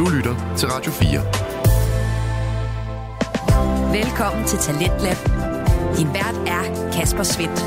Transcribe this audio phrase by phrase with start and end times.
[0.00, 1.20] Du lytter til Radio 4.
[4.02, 5.16] Velkommen til Talentlab.
[5.96, 7.60] Din vært er Kasper Svendt.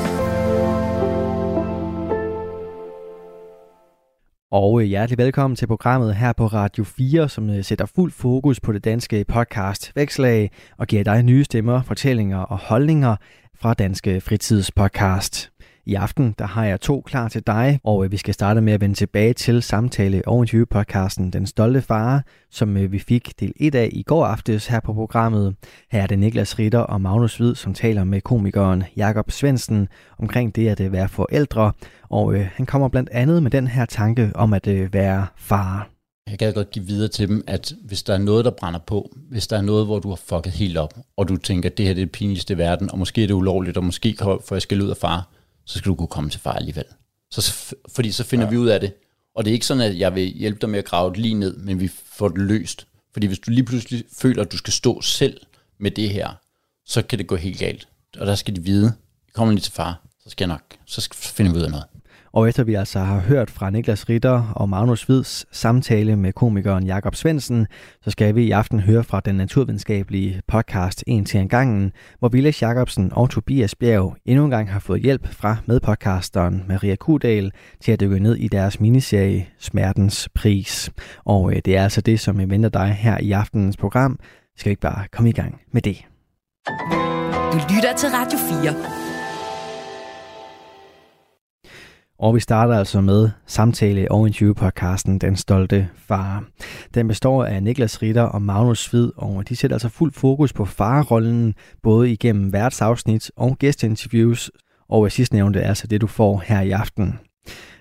[4.50, 8.60] Og øh, hjertelig velkommen til programmet her på Radio 4, som øh, sætter fuld fokus
[8.60, 13.16] på det danske podcast Vækslag og giver dig nye stemmer, fortællinger og holdninger
[13.54, 15.50] fra Danske Fritidspodcast.
[15.86, 18.72] I aften der har jeg to klar til dig, og øh, vi skal starte med
[18.72, 23.52] at vende tilbage til samtale- og interviewpodcasten Den Stolte Far, som øh, vi fik del
[23.56, 25.56] 1 af i går aftes her på programmet.
[25.90, 30.56] Her er det Niklas Ritter og Magnus Hvid, som taler med komikeren Jakob Svendsen omkring
[30.56, 31.72] det at øh, være forældre,
[32.10, 35.88] og han kommer blandt andet med den her tanke om at være far.
[36.30, 39.10] Jeg kan godt give videre til dem, at hvis der er noget, der brænder på,
[39.30, 41.86] hvis der er noget, hvor du har fucket helt op, og du tænker, at det
[41.86, 44.54] her det er det pinligste i verden, og måske er det ulovligt, og måske får
[44.54, 45.33] jeg skal ud af far,
[45.64, 46.84] så skal du kunne komme til far alligevel.
[47.30, 48.50] Så, fordi så finder ja.
[48.50, 48.92] vi ud af det.
[49.34, 51.34] Og det er ikke sådan, at jeg vil hjælpe dig med at grave det lige
[51.34, 52.86] ned, men vi får det løst.
[53.12, 55.40] Fordi hvis du lige pludselig føler, at du skal stå selv
[55.78, 56.30] med det her,
[56.86, 57.88] så kan det gå helt galt.
[58.18, 58.94] Og der skal de vide,
[59.32, 61.84] kommer lige til far, så skal jeg nok, så finder vi ud af noget.
[62.34, 66.86] Og efter vi altså har hørt fra Niklas Ritter og Magnus Hvids samtale med komikeren
[66.86, 67.66] Jakob Svendsen,
[68.02, 72.28] så skal vi i aften høre fra den naturvidenskabelige podcast En til en gangen, hvor
[72.28, 77.52] Vilas Jacobsen og Tobias Bjerg endnu en gang har fået hjælp fra medpodcasteren Maria Kudal
[77.80, 80.90] til at dykke ned i deres miniserie Smertens Pris.
[81.24, 84.18] Og øh, det er altså det, som venter dig her i aftenens program.
[84.56, 85.96] Skal vi ikke bare komme i gang med det?
[87.52, 89.03] Du lytter til Radio 4.
[92.18, 96.44] Og vi starter altså med samtale og interview-podcasten Den Stolte Far.
[96.94, 100.64] Den består af Niklas Ritter og Magnus Svid, og de sætter altså fuld fokus på
[100.64, 104.50] farrollen, både igennem værtsafsnit og gæsteinterviews,
[104.88, 107.18] og sidstnævnte er altså det, du får her i aften.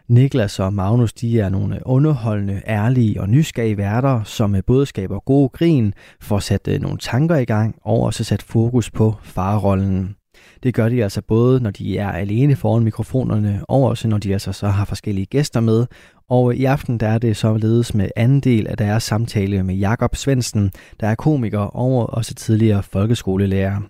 [0.08, 5.50] Niklas og Magnus de er nogle underholdende, ærlige og nysgerrige værter, som både skaber gode
[5.50, 10.16] grin, får sat øh, nogle tanker i gang og også sat fokus på farrollen.
[10.64, 14.34] Det gør de altså både, når de er alene foran mikrofonerne, og også når de
[14.34, 15.86] altså så har forskellige gæster med.
[16.30, 20.16] Og i aften der er det således med anden del af deres samtale med Jakob
[20.16, 23.82] Svendsen, der er komiker og også tidligere folkeskolelærer.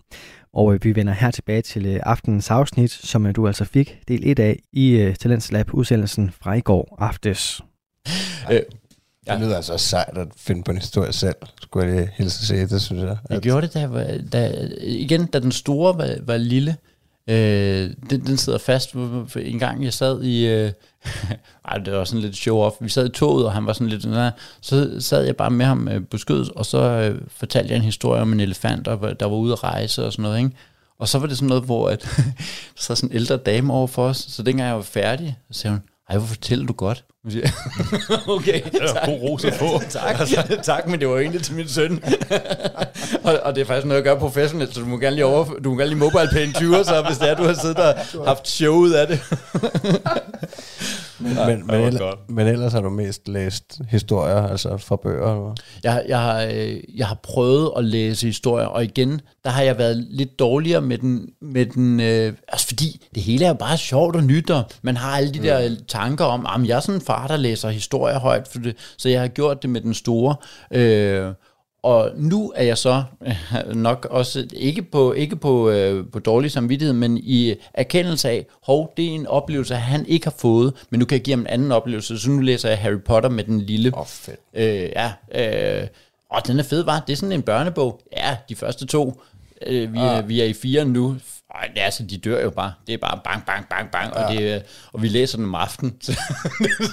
[0.53, 4.21] Og vi vender her tilbage til øh, aftenens afsnit, som øh, du altså fik del
[4.23, 7.61] 1 af i øh, Talents Lab udsendelsen fra i går aftes.
[8.51, 8.59] Øh,
[9.27, 12.81] det lyder altså sejt at finde på en historie selv, skulle jeg hilse sige, det
[12.81, 13.17] synes jeg.
[13.29, 16.75] Jeg gjorde det, da, da, igen, da den store var, var lille,
[17.27, 18.93] øh, den, den sidder fast.
[19.35, 20.71] En gang jeg sad i, øh,
[21.69, 24.33] ej, det var sådan lidt show-off, vi sad i toget, og han var sådan lidt,
[24.61, 27.83] så sad jeg bare med ham øh, på skødet, og så øh, fortalte jeg en
[27.83, 30.51] historie om en elefant, der, der var ude at rejse og sådan noget, ikke?
[30.99, 32.01] Og så var det sådan noget, hvor at,
[32.75, 35.59] så sad sådan en ældre dame over for os, så dengang jeg var færdig, så
[35.59, 37.05] sagde hun, ej, hvor fortæller du godt.
[38.27, 39.05] okay, tak.
[39.05, 39.79] God ros at få.
[39.89, 40.15] tak,
[40.63, 42.03] tak, men det var egentlig til min søn.
[43.23, 45.45] og, og, det er faktisk noget, jeg gør professionelt, så du må gerne lige, over,
[45.63, 47.77] du må gerne lige mobile pay en 20, så hvis det er, du har siddet
[47.77, 47.95] og
[48.27, 49.19] haft show ud af det.
[51.19, 55.31] men, men, men, ellers, men ellers har du mest læst historier, altså fra bøger?
[55.31, 55.55] Eller?
[55.83, 59.77] Jeg, jeg, har, øh, jeg har prøvet at læse historier, og igen, der har jeg
[59.77, 63.77] været lidt dårligere med den, med den øh, altså fordi det hele er jo bare
[63.77, 65.45] sjovt og nyt, og man har alle de mm.
[65.45, 68.75] der tanker om, at jeg er sådan en far, der læser historier højt, for det,
[68.97, 70.35] så jeg har gjort det med den store.
[70.71, 71.33] Øh,
[71.83, 73.03] og nu er jeg så
[73.73, 78.93] nok også, ikke på, ikke på, øh, på dårlig samvittighed, men i erkendelse af, hov,
[78.97, 81.47] det er en oplevelse, han ikke har fået, men nu kan jeg give ham en
[81.47, 83.91] anden oplevelse, så nu læser jeg Harry Potter med den lille.
[83.93, 84.39] Åh, oh, fedt.
[84.53, 85.13] Øh, ja,
[85.81, 85.87] øh,
[86.29, 87.03] og den er fed, var.
[87.07, 88.01] Det er sådan en børnebog.
[88.17, 89.21] Ja, de første to.
[89.67, 90.29] Øh, vi, er, ah.
[90.29, 91.15] vi er i fire nu.
[91.53, 92.73] Ej, altså, de dør jo bare.
[92.87, 94.23] Det er bare bang, bang, bang, bang, ja.
[94.23, 95.97] og, det, og vi læser den om aftenen.
[96.01, 96.11] Så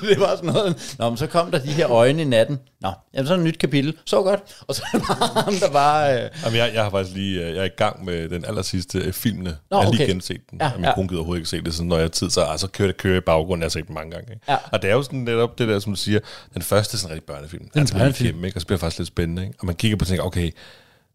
[0.08, 0.96] det var sådan noget.
[0.98, 2.58] Nå, men så kom der de her øjne i natten.
[2.80, 3.96] Nå, jamen, så er et nyt kapitel.
[4.06, 4.40] Så godt.
[4.68, 6.14] Og så er det bare ham, der bare...
[6.14, 6.30] Øh...
[6.44, 7.46] Jamen, jeg, jeg har faktisk lige...
[7.46, 9.56] Øh, jeg er i gang med den aller sidste øh, filmene.
[9.70, 10.58] Nå, jeg har lige genset den.
[10.60, 10.94] Ja, min ja.
[10.94, 12.96] kone gider overhovedet ikke se det, så når jeg har tid, så, altså, kører det
[12.96, 13.62] kører i baggrunden.
[13.62, 14.32] Jeg har set den mange gange.
[14.32, 14.44] Ikke?
[14.48, 14.56] Ja.
[14.72, 16.20] Og det er jo sådan netop det der, som du siger,
[16.54, 17.68] den første sådan rigtig børnefilm.
[17.74, 18.44] Den altså, børnefilm.
[18.44, 18.56] Ikke?
[18.56, 19.42] Og så bliver det faktisk lidt spændende.
[19.42, 19.54] Ikke?
[19.60, 20.50] Og man kigger på og tænker, okay,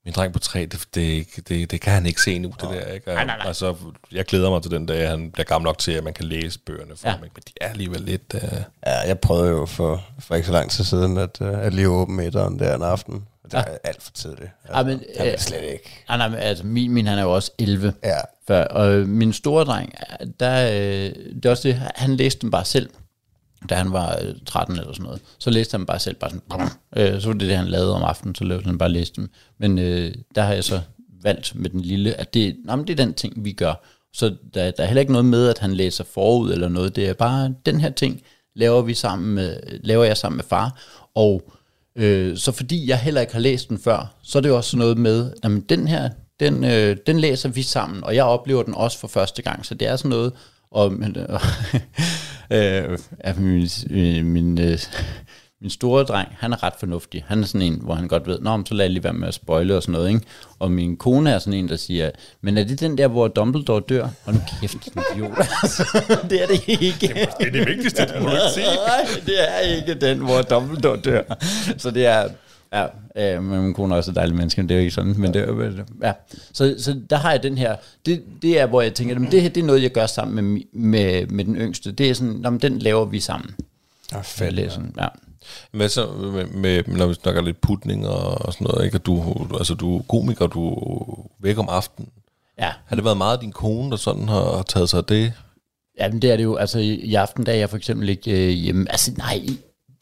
[0.06, 2.92] min dreng på tre, det, det, det, det kan han ikke se nu, det der.
[2.94, 3.08] Ikke?
[3.08, 3.48] Nej, nej, nej.
[3.48, 3.76] Altså,
[4.12, 6.60] jeg glæder mig til den dag, han bliver gammel nok til, at man kan læse
[6.60, 7.12] bøgerne for ja.
[7.16, 7.24] ham.
[7.24, 7.34] Ikke?
[7.36, 8.34] Men de er alligevel lidt...
[8.34, 8.60] Uh...
[8.86, 11.90] Ja, jeg prøvede jo for, for ikke så lang tid siden, at, uh, at lige
[11.90, 13.26] åbne etteren der en aften.
[13.46, 13.90] Det er ja.
[13.90, 14.50] alt for tidligt.
[14.64, 16.04] Altså, ja, men, det er slet ikke.
[16.10, 17.94] Ja, nej, men, altså, min, min, han er jo også 11.
[18.04, 18.20] Ja.
[18.48, 19.94] Før, og min store dreng,
[20.40, 20.70] der,
[21.36, 22.90] det er også det, han læste dem bare selv
[23.70, 26.70] da han var øh, 13 eller sådan noget, så læste han bare selv, bare sådan,
[26.98, 29.30] øh, så var det det, han lavede om aftenen, så lavede han bare læste dem.
[29.60, 30.82] Men øh, der har jeg så
[31.22, 33.86] valgt med den lille, at det, nej, det er den ting, vi gør.
[34.14, 36.96] Så der, der er heller ikke noget med, at han læser forud eller noget.
[36.96, 38.22] Det er bare, den her ting
[38.56, 40.82] laver vi sammen med, laver jeg sammen med far.
[41.16, 41.52] Og
[41.96, 44.78] Øh, så fordi jeg heller ikke har læst den før, så er det jo også
[44.78, 46.10] noget med, at den her,
[46.40, 49.76] den, øh, den læser vi sammen, og jeg oplever den også for første gang, så
[49.76, 50.34] det er sådan noget,
[50.72, 50.92] og,
[52.52, 52.98] øh,
[53.28, 53.70] øh, min,
[54.26, 54.80] min, øh,
[55.62, 57.24] min store dreng, han er ret fornuftig.
[57.28, 59.34] Han er sådan en, hvor han godt ved, Nå, så lad lige være med at
[59.34, 60.10] spoile og sådan noget.
[60.10, 60.22] Ikke?
[60.60, 62.12] Og min kone er sådan en, der siger,
[62.42, 64.08] men er det den der, hvor Dumbledore dør?
[64.26, 65.38] Og nu kæft, din idiot.
[66.30, 67.08] det er det ikke.
[67.40, 68.66] Det er det vigtigste, du må ikke sige.
[68.88, 71.24] Nej, det er ikke den, hvor Dumbledore dør.
[71.78, 72.30] Så det er,
[72.76, 72.88] Ja,
[73.36, 75.16] øh, men min kone er også et dejligt menneske, men det er jo ikke sådan.
[75.18, 76.14] Men det, ja.
[76.54, 77.76] så, så der har jeg den her,
[78.06, 80.62] det, det er, hvor jeg tænker, det her det er noget, jeg gør sammen med,
[80.74, 81.92] med, med den yngste.
[81.92, 83.56] Det er sådan, jamen, den laver vi sammen.
[84.12, 84.60] Ja, fedt.
[84.60, 85.04] Ja.
[85.04, 85.08] ja.
[85.72, 88.96] Hvad så med, med, når vi snakker lidt putning og, og sådan noget, ikke?
[88.96, 92.10] At du, altså, du er komiker, du er væk om aftenen.
[92.60, 92.72] Ja.
[92.86, 95.34] Har det været meget din kone, der sådan har taget sig af det?
[96.00, 96.56] Ja, men det er det jo.
[96.56, 98.92] Altså i, i aften, der er jeg for eksempel ikke øh, hjemme.
[98.92, 99.42] Altså nej,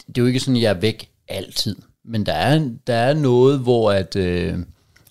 [0.08, 1.76] det er jo ikke sådan, at jeg er væk altid.
[2.06, 4.16] Men der er, der er noget, hvor at...
[4.16, 4.58] Øh,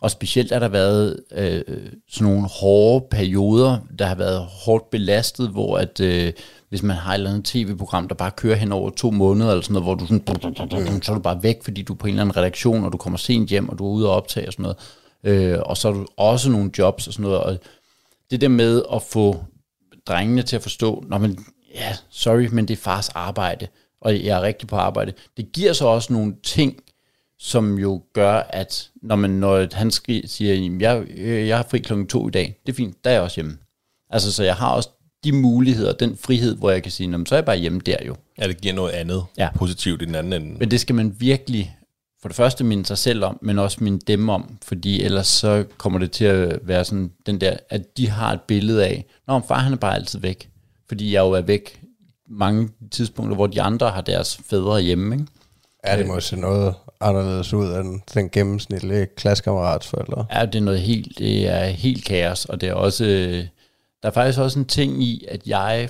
[0.01, 1.63] og specielt har der været øh,
[2.11, 6.33] sådan nogle hårde perioder, der har været hårdt belastet, hvor at, øh,
[6.69, 9.63] hvis man har et eller andet tv-program, der bare kører hen over to måneder, eller
[9.63, 12.13] sådan noget, hvor du sådan, så er du bare væk, fordi du er på en
[12.13, 14.53] eller anden redaktion, og du kommer sent hjem, og du er ude og optage og
[14.53, 14.77] sådan noget.
[15.25, 17.41] Øh, og så har du også nogle jobs og sådan noget.
[17.41, 17.59] Og
[18.31, 19.45] det der med at få
[20.07, 21.39] drengene til at forstå, når man,
[21.75, 23.67] ja, sorry, men det er fars arbejde,
[24.03, 25.13] og jeg er rigtig på arbejde.
[25.37, 26.83] Det giver så også nogle ting,
[27.39, 31.07] som jo gør, at når, man, når han siger, jeg,
[31.49, 33.59] jeg har fri klokken to i dag, det er fint, der er jeg også hjemme.
[34.11, 34.89] Altså, så jeg har også
[35.25, 38.17] de muligheder, den frihed, hvor jeg kan sige, så er jeg bare hjemme der jo.
[38.39, 39.49] Ja, det giver noget andet ja.
[39.57, 40.59] positivt i den anden ende.
[40.59, 41.77] Men det skal man virkelig,
[42.23, 45.65] for det første minde sig selv om, men også minde dem om, fordi ellers så
[45.77, 49.41] kommer det til at være sådan, den der, at de har et billede af, Nå,
[49.49, 50.49] far han er bare altid væk,
[50.89, 51.83] fordi jeg jo er væk
[52.33, 55.27] mange tidspunkter, hvor de andre har deres fædre hjemme, ikke?
[55.87, 60.27] Ja, det må se noget anderledes ud end den gennemsnitlige klassekammerats forældre.
[60.35, 63.05] Ja, det er noget helt, det er helt kaos, og det er også,
[64.03, 65.89] der er faktisk også en ting i, at jeg,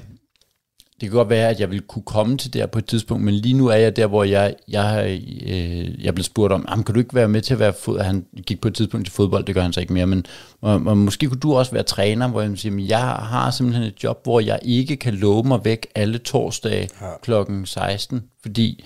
[1.03, 3.35] det kan godt være, at jeg vil kunne komme til der på et tidspunkt, men
[3.35, 7.01] lige nu er jeg der, hvor jeg, jeg, øh, jeg blev spurgt om, kan du
[7.01, 8.01] ikke være med til at være fod?
[8.01, 10.27] Han gik på et tidspunkt til fodbold, det gør han så ikke mere, men
[10.61, 14.05] og, og måske kunne du også være træner, hvor jeg siger, jeg har simpelthen et
[14.05, 17.07] job, hvor jeg ikke kan love mig væk alle torsdage ja.
[17.23, 18.85] klokken 16, fordi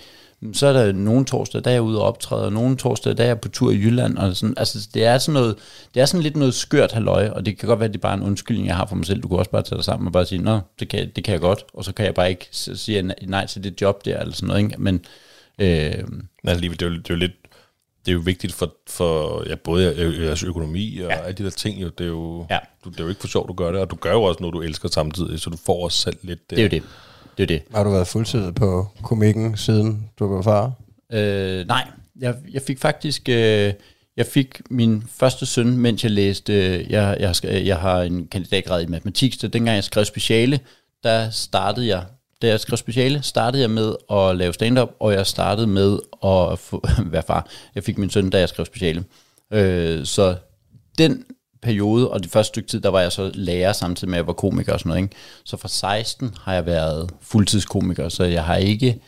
[0.53, 3.23] så er der nogle torsdag, der er jeg ude og optræde, og nogle torsdag, der
[3.23, 5.55] er jeg på tur i Jylland, og sådan, altså det er sådan noget,
[5.93, 8.01] det er sådan lidt noget skørt halløj, og det kan godt være, at det er
[8.01, 9.21] bare en undskyldning, jeg har for mig selv.
[9.21, 11.31] Du kan også bare tage dig sammen og bare sige, nå, det kan, det kan
[11.31, 14.33] jeg godt, og så kan jeg bare ikke sige nej til det job der, eller
[14.33, 14.81] sådan noget, ikke?
[14.81, 15.05] Men,
[15.59, 17.33] øh, Men alligevel, det er jo, det er jo lidt,
[18.05, 19.95] det er jo vigtigt for, for ja, både
[20.25, 21.21] jeres økonomi og ja.
[21.21, 21.81] alle de der ting.
[21.81, 22.59] Jo, det, er jo, ja.
[22.83, 24.37] du, det er jo ikke for sjovt, du gør det, og du gør jo også
[24.41, 26.49] noget, du elsker samtidig, så du får også selv lidt...
[26.49, 26.83] Det er jo det.
[27.37, 27.61] Det er det.
[27.75, 30.71] Har du været fuldtid på komikken siden du var far?
[31.13, 31.87] Øh, nej,
[32.19, 33.29] jeg, jeg fik faktisk...
[33.29, 33.73] Øh,
[34.17, 36.53] jeg fik min første søn, mens jeg læste...
[36.53, 40.59] Øh, jeg, jeg, jeg har en kandidatgrad i matematik, så dengang jeg skrev speciale,
[41.03, 42.03] der startede jeg
[42.41, 46.59] da jeg skrev speciale, startede jeg med at lave stand-up, og jeg startede med at
[46.59, 47.49] få, være far.
[47.75, 49.03] Jeg fik min søn, da jeg skrev speciale.
[49.53, 50.35] Øh, så
[50.97, 51.23] den
[51.61, 54.27] periode, og det første stykke tid, der var jeg så lærer samtidig med, at jeg
[54.27, 55.03] var komiker og sådan noget.
[55.03, 55.15] Ikke?
[55.43, 58.99] Så fra 16 har jeg været fuldtidskomiker, så jeg har ikke,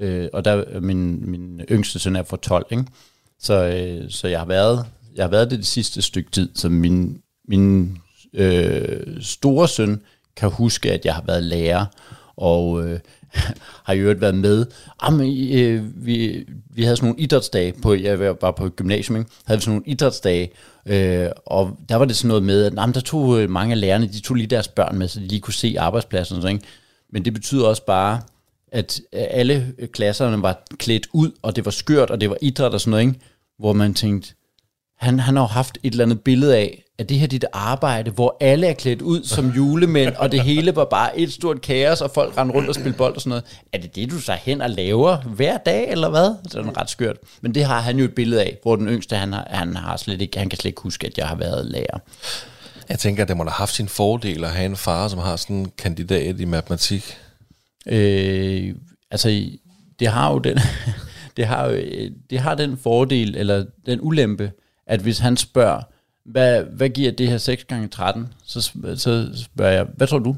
[0.00, 2.84] øh, og der min, min yngste søn er fra 12, ikke?
[3.40, 6.68] Så, øh, så jeg har været, jeg har været det det sidste stykke tid, så
[6.68, 7.18] min,
[7.48, 7.98] min
[8.34, 10.00] øh, store søn
[10.36, 11.86] kan huske, at jeg har været lærer,
[12.36, 13.00] og øh,
[13.86, 14.66] har i øvrigt været med.
[15.04, 19.30] Jamen, øh, vi, vi havde sådan nogle idrætsdage, på, jeg var bare på gymnasium, ikke?
[19.44, 20.50] havde vi sådan nogle idrætsdage,
[20.86, 23.80] øh, og der var det sådan noget med, at jamen, der tog øh, mange af
[23.80, 26.42] lærerne, de tog lige deres børn med, så de lige kunne se arbejdspladsen.
[26.42, 26.64] Så, ikke?
[27.12, 28.20] Men det betyder også bare,
[28.72, 32.74] at alle øh, klasserne var klædt ud, og det var skørt, og det var idræt
[32.74, 33.20] og sådan noget, ikke?
[33.58, 34.34] hvor man tænkte,
[34.96, 38.36] han, han har haft et eller andet billede af, at det her dit arbejde, hvor
[38.40, 42.10] alle er klædt ud som julemænd, og det hele var bare et stort kaos, og
[42.10, 43.44] folk rendte rundt og spillede bold og sådan noget.
[43.72, 46.34] Er det det, du så hen og laver hver dag, eller hvad?
[46.44, 47.16] Det er ret skørt.
[47.40, 49.96] Men det har han jo et billede af, hvor den yngste, han, har, han, har
[49.96, 51.98] slet ikke, han kan slet ikke huske, at jeg har været lærer.
[52.88, 55.36] Jeg tænker, at det må have haft sin fordel at have en far, som har
[55.36, 57.16] sådan en kandidat i matematik.
[57.86, 58.74] Øh,
[59.10, 59.48] altså,
[59.98, 60.58] det har jo den,
[61.36, 61.80] det har, jo,
[62.30, 64.52] det har den fordel, eller den ulempe,
[64.86, 65.82] at hvis han spørger,
[66.24, 68.32] hvad, hvad giver det her 6 gange 13?
[68.46, 68.60] Så,
[68.96, 70.36] så spørger jeg, hvad tror du?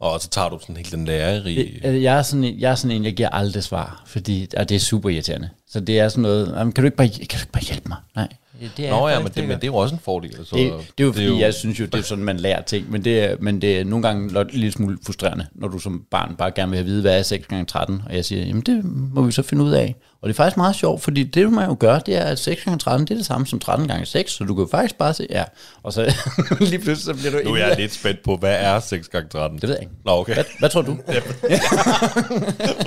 [0.00, 1.80] Og så tager du sådan helt den lærerige...
[2.02, 4.74] Jeg er sådan en, jeg, er sådan en, jeg giver aldrig svar, fordi og det
[4.74, 5.50] er super irriterende.
[5.68, 7.98] Så det er sådan noget, kan du ikke bare, kan du ikke bare hjælpe mig?
[8.14, 8.28] Nej.
[8.76, 10.34] Det er Nå ja, men det, men det er jo også en fordel.
[10.38, 11.40] Altså, det, det er jo fordi, det er jo...
[11.40, 13.84] jeg synes jo, det er sådan, man lærer ting, men det er, men det er
[13.84, 16.86] nogle gange lidt lille smule frustrerende, når du som barn bare gerne vil have at
[16.86, 19.64] vide, hvad er 6 gange 13 og jeg siger, jamen det må vi så finde
[19.64, 19.94] ud af.
[20.22, 22.64] Og det er faktisk meget sjovt, fordi det man jo gør, det er, at 6
[22.64, 24.98] gange 13 det er det samme som 13 gange 6 så du kan jo faktisk
[24.98, 25.44] bare se, ja,
[25.82, 26.02] og så
[26.60, 27.48] lige pludselig så bliver du...
[27.48, 29.94] Nu er jeg lidt spændt på, hvad er 6 gange 13 Det ved jeg ikke.
[30.04, 30.34] Nå, okay.
[30.34, 30.96] Hvad, hvad tror du?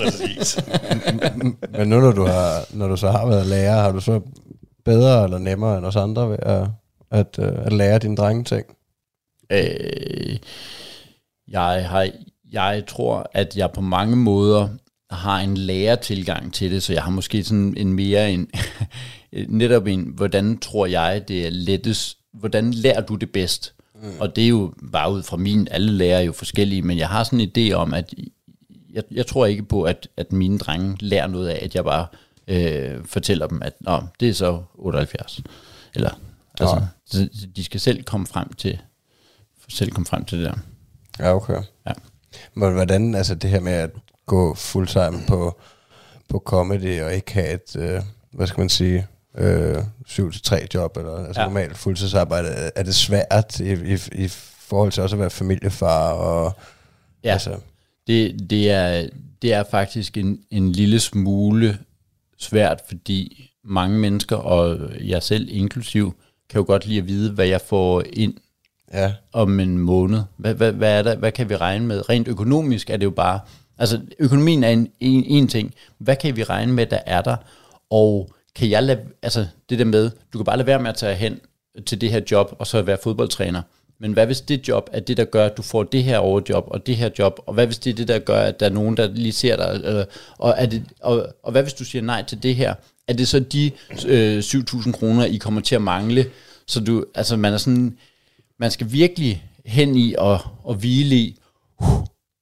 [0.04, 0.60] Præcis.
[1.78, 4.22] men nu når du, har, når du så har været lærer, har du så
[4.86, 6.68] bedre eller nemmere end os andre ved at,
[7.12, 8.66] at, øh, at lære dine drenge ting?
[9.52, 10.40] Øh,
[11.48, 12.10] jeg, har,
[12.52, 14.68] jeg tror, at jeg på mange måder
[15.12, 18.50] har en lærertilgang til det, så jeg har måske sådan en mere en,
[19.60, 23.74] netop en, hvordan tror jeg, det er lettest, hvordan lærer du det bedst?
[23.96, 24.10] Mm.
[24.20, 27.10] Og det er jo bare ud fra min, alle lærer er jo forskellige, men jeg
[27.10, 28.14] har sådan en idé om, at
[28.94, 32.06] jeg, jeg tror ikke på, at, at mine drenge lærer noget af, at jeg bare
[32.52, 35.42] øh, fortæller dem, at Nå, det er så 78.
[35.96, 36.10] Eller,
[36.60, 36.82] altså,
[37.14, 37.26] ja.
[37.56, 38.82] de skal selv komme frem til,
[39.70, 40.56] selv komme frem til det der.
[41.20, 41.62] Ja, okay.
[41.88, 41.92] Ja.
[42.54, 43.90] Men hvordan, altså det her med at
[44.26, 45.60] gå fulltime på,
[46.30, 49.78] på comedy og ikke have et, øh, hvad skal man sige, øh,
[50.08, 51.48] 7-3 job, eller altså ja.
[51.48, 54.28] normalt fuldtidsarbejde, er det svært i, i, i
[54.58, 56.12] forhold til også at være familiefar?
[56.12, 56.54] Og,
[57.24, 57.58] ja, altså.
[58.08, 59.10] det, det, er,
[59.42, 61.80] det er faktisk en, en lille smule
[62.44, 66.16] svært, fordi mange mennesker, og jeg selv inklusiv,
[66.50, 68.34] kan jo godt lide at vide, hvad jeg får ind
[68.94, 69.14] ja.
[69.34, 70.22] om en måned.
[70.38, 72.10] Hvad, hvad, hvad, er der, hvad kan vi regne med?
[72.10, 73.40] Rent økonomisk er det jo bare,
[73.78, 75.74] altså økonomien er en, en, en ting.
[75.98, 77.36] Hvad kan vi regne med, der er der?
[77.90, 80.96] Og kan jeg lade, altså det der med, du kan bare lade være med at
[80.96, 81.40] tage hen
[81.86, 83.62] til det her job, og så være fodboldtræner.
[84.02, 86.66] Men hvad hvis det job er det, der gør, at du får det her overjob,
[86.68, 88.70] og det her job, og hvad hvis det er det, der gør, at der er
[88.70, 90.06] nogen, der lige ser dig, øh,
[90.38, 92.76] og, er det, og, og hvad hvis du siger nej til det her?
[93.08, 93.72] Er det så de
[94.08, 96.26] øh, 7.000 kroner, I kommer til at mangle?
[96.68, 97.98] Så du, altså man er sådan,
[98.60, 101.40] man skal virkelig hen i og, og hvile i,
[101.82, 101.88] uh,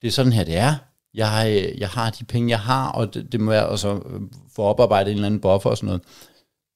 [0.02, 0.76] det er sådan her, det er.
[1.14, 4.22] Jeg, øh, jeg har de penge, jeg har, og det, det må jeg også øh,
[4.56, 6.02] få oparbejdet en eller anden buffer og sådan noget.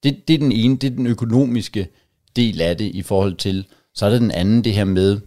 [0.04, 1.88] Det, det er den ene, det er den økonomiske
[2.36, 5.20] del af det i forhold til, så er der den anden det her med,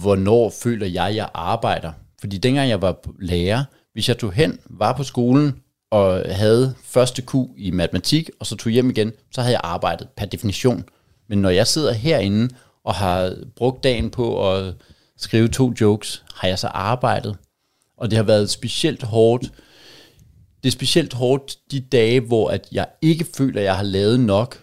[0.00, 1.92] hvornår føler jeg, jeg arbejder.
[2.20, 7.22] Fordi dengang jeg var lærer, hvis jeg tog hen, var på skolen og havde første
[7.22, 10.84] Q i matematik, og så tog hjem igen, så havde jeg arbejdet per definition.
[11.28, 12.54] Men når jeg sidder herinde
[12.84, 14.74] og har brugt dagen på at
[15.16, 17.36] skrive to jokes, har jeg så arbejdet.
[17.96, 19.52] Og det har været specielt hårdt.
[20.62, 24.20] Det er specielt hårdt de dage, hvor at jeg ikke føler, at jeg har lavet
[24.20, 24.58] nok.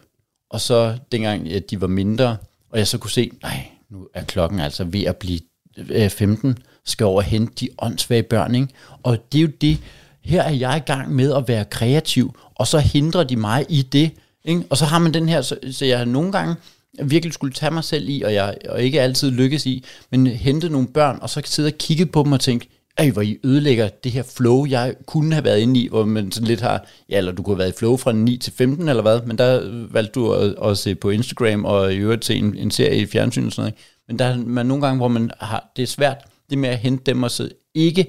[0.50, 2.38] Og så dengang, at de var mindre,
[2.72, 5.40] og jeg så kunne se, nej, nu er klokken altså ved at blive
[5.78, 8.68] øh, 15, skal over og hente de åndssvage børn, ikke?
[9.04, 9.80] Og det er jo det,
[10.24, 13.82] her er jeg i gang med at være kreativ, og så hindrer de mig i
[13.82, 14.12] det,
[14.46, 14.64] ikke?
[14.70, 16.56] Og så har man den her, så, så jeg har nogle gange
[17.04, 20.70] virkelig skulle tage mig selv i, og jeg og ikke altid lykkes i, men hente
[20.70, 23.90] nogle børn, og så sidde og kigge på dem og tænke, ej, hvor I ødelægger
[23.90, 27.18] det her flow, jeg kunne have været inde i, hvor man sådan lidt har, ja,
[27.18, 29.62] eller du kunne have været i flow fra 9 til 15 eller hvad, men der
[29.64, 33.02] øh, valgte du at, at se på Instagram og i øvrigt se en, en serie
[33.02, 33.76] i fjernsyn og sådan noget.
[34.08, 36.18] Men der er man nogle gange, hvor man har, det er svært,
[36.50, 38.08] det med at hente dem og så ikke,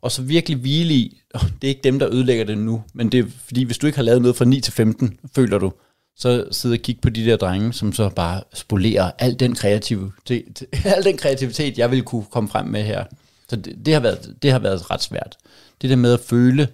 [0.00, 3.12] og så virkelig hvile i, oh, det er ikke dem, der ødelægger det nu, men
[3.12, 5.72] det er fordi, hvis du ikke har lavet noget fra 9 til 15, føler du,
[6.16, 10.62] så sidde og kigge på de der drenge, som så bare spolerer al den kreativitet,
[10.96, 13.04] al den kreativitet, jeg vil kunne komme frem med her.
[13.50, 15.36] Så det, det, har været, det har været ret svært.
[15.82, 16.68] Det der med at føle,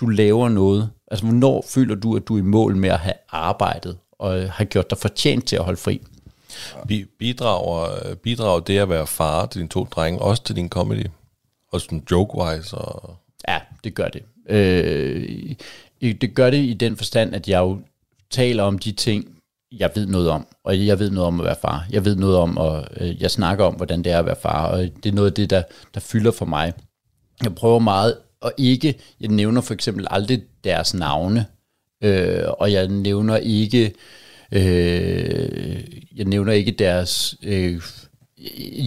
[0.00, 0.90] du laver noget.
[1.10, 4.64] Altså, hvornår føler du, at du er i mål med at have arbejdet, og har
[4.64, 6.00] gjort dig fortjent til at holde fri?
[7.18, 11.06] Bidrager, bidrager det at være far til dine to drenge, også til din comedy?
[11.72, 12.74] Og sådan joke-wise?
[12.74, 13.16] Og...
[13.48, 14.22] Ja, det gør det.
[14.48, 15.54] Øh,
[16.00, 17.80] det gør det i den forstand, at jeg jo
[18.30, 19.35] taler om de ting,
[19.72, 21.86] jeg ved noget om, og jeg ved noget om at være far.
[21.90, 24.66] Jeg ved noget om, og øh, jeg snakker om, hvordan det er at være far,
[24.66, 25.62] og det er noget af det, der,
[25.94, 26.72] der fylder for mig.
[27.42, 31.46] Jeg prøver meget og ikke, jeg nævner for eksempel aldrig deres navne,
[32.04, 33.94] øh, og jeg nævner ikke,
[34.52, 35.84] øh,
[36.16, 37.80] jeg nævner ikke deres, øh,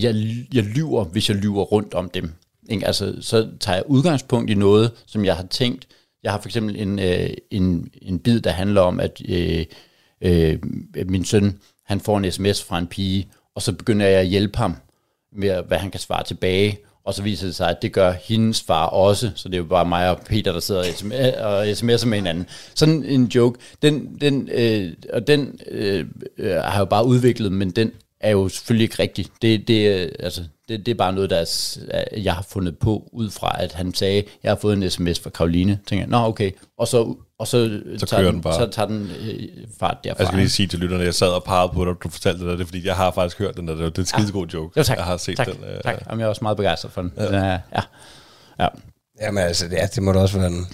[0.02, 0.16] jeg,
[0.54, 2.34] jeg lyver, hvis jeg lyver rundt om dem.
[2.70, 2.88] Ikke?
[2.88, 5.88] Altså, så tager jeg udgangspunkt i noget, som jeg har tænkt.
[6.24, 9.66] Jeg har for eksempel en, øh, en, en bid, der handler om, at øh,
[10.22, 10.60] øh,
[11.06, 14.58] min søn, han får en sms fra en pige, og så begynder jeg at hjælpe
[14.58, 14.76] ham
[15.32, 18.62] med, hvad han kan svare tilbage, og så viser det sig, at det gør hendes
[18.62, 20.82] far også, så det er jo bare mig og Peter, der sidder
[21.46, 22.46] og sms'er med hinanden.
[22.76, 26.06] Sådan en joke, den, den, øh, og den øh,
[26.38, 29.26] øh har jeg jo bare udviklet, men den er jo selvfølgelig ikke rigtig.
[29.42, 31.38] Det, det, øh, altså, det, det er bare noget, der
[31.92, 35.20] er, jeg har fundet på, ud fra at han sagde, jeg har fået en sms
[35.20, 35.80] fra Karoline.
[35.88, 36.52] Tænker jeg, nå okay.
[36.78, 38.54] Og så, og så, så tager den, den bare.
[38.54, 39.48] Så tager den øh,
[39.80, 40.20] fart derfra.
[40.20, 42.58] Jeg skal lige sige til lytterne, jeg sad og pegede på dig, du fortalte det,
[42.58, 43.76] det er fordi jeg har faktisk hørt den der.
[43.76, 44.80] Det er en skidegod joke.
[44.80, 44.98] Jo, tak.
[44.98, 45.64] Jeg har set tak, den.
[45.64, 45.96] Øh, tak.
[46.10, 47.12] Jamen, jeg er også meget begejstret for den.
[47.18, 47.46] Ja.
[47.48, 47.82] ja.
[48.60, 48.68] ja.
[49.22, 50.68] Jamen altså, ja, det må da også være en,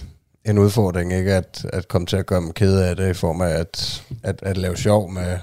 [0.44, 1.34] en udfordring, ikke?
[1.34, 4.42] At, at komme til at gøre dem kede af det, i form af at, at,
[4.42, 5.38] at lave sjov med,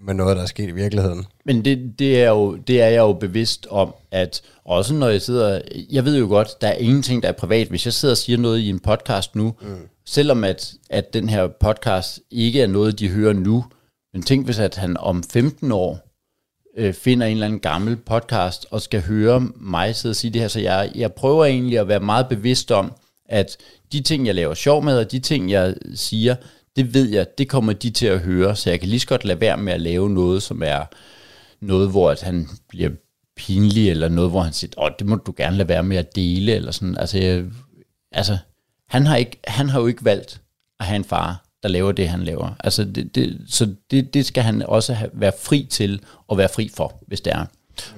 [0.00, 1.26] med noget, der er sket i virkeligheden.
[1.44, 5.22] Men det, det, er jo, det er jeg jo bevidst om, at også når jeg
[5.22, 7.68] sidder, jeg ved jo godt, der er ingenting, der er privat.
[7.68, 9.88] Hvis jeg sidder og siger noget i en podcast nu, mm.
[10.06, 13.64] selvom at, at den her podcast ikke er noget, de hører nu,
[14.12, 16.08] men tænk hvis, at han om 15 år
[16.76, 20.40] øh, finder en eller anden gammel podcast og skal høre mig sidde og sige det
[20.40, 22.92] her, så jeg, jeg prøver egentlig at være meget bevidst om,
[23.28, 23.56] at
[23.92, 26.36] de ting, jeg laver sjov med, og de ting, jeg siger,
[26.78, 29.24] det ved jeg, det kommer de til at høre, så jeg kan lige så godt
[29.24, 30.84] lade være med at lave noget, som er
[31.60, 32.90] noget, hvor at han bliver
[33.36, 36.16] pinlig, eller noget, hvor han siger, åh, det må du gerne lade være med at
[36.16, 36.96] dele, eller sådan.
[36.98, 37.44] Altså, jeg,
[38.12, 38.38] altså
[38.88, 40.40] han, har ikke, han har jo ikke valgt
[40.80, 42.56] at have en far, der laver det, han laver.
[42.60, 46.48] Altså, det, det, så det, det skal han også have, være fri til, og være
[46.48, 47.44] fri for, hvis det er.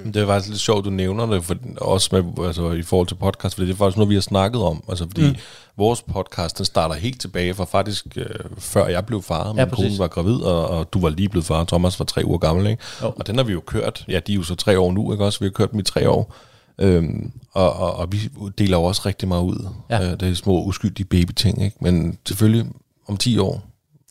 [0.04, 0.12] Mm.
[0.12, 3.14] Det er faktisk lidt sjovt, du nævner det, for, også med, altså, i forhold til
[3.14, 4.84] podcast, for det er faktisk noget, vi har snakket om.
[4.88, 5.36] Altså, fordi mm.
[5.76, 8.24] vores podcast, den starter helt tilbage fra faktisk øh,
[8.58, 9.52] før jeg blev far.
[9.52, 11.64] Min ja, kone var gravid, og, og, du var lige blevet far.
[11.64, 12.82] Thomas var tre uger gammel, ikke?
[13.02, 13.12] Oh.
[13.16, 14.04] Og den har vi jo kørt.
[14.08, 15.38] Ja, de er jo så tre år nu, ikke også?
[15.40, 16.34] Vi har kørt dem i tre år.
[16.78, 18.18] Øhm, og, og, og vi
[18.58, 19.68] deler jo også rigtig meget ud.
[19.90, 20.04] Ja.
[20.04, 21.76] Øh, det er små uskyldige baby-ting, ikke?
[21.80, 22.66] Men selvfølgelig
[23.08, 23.62] om 10 år,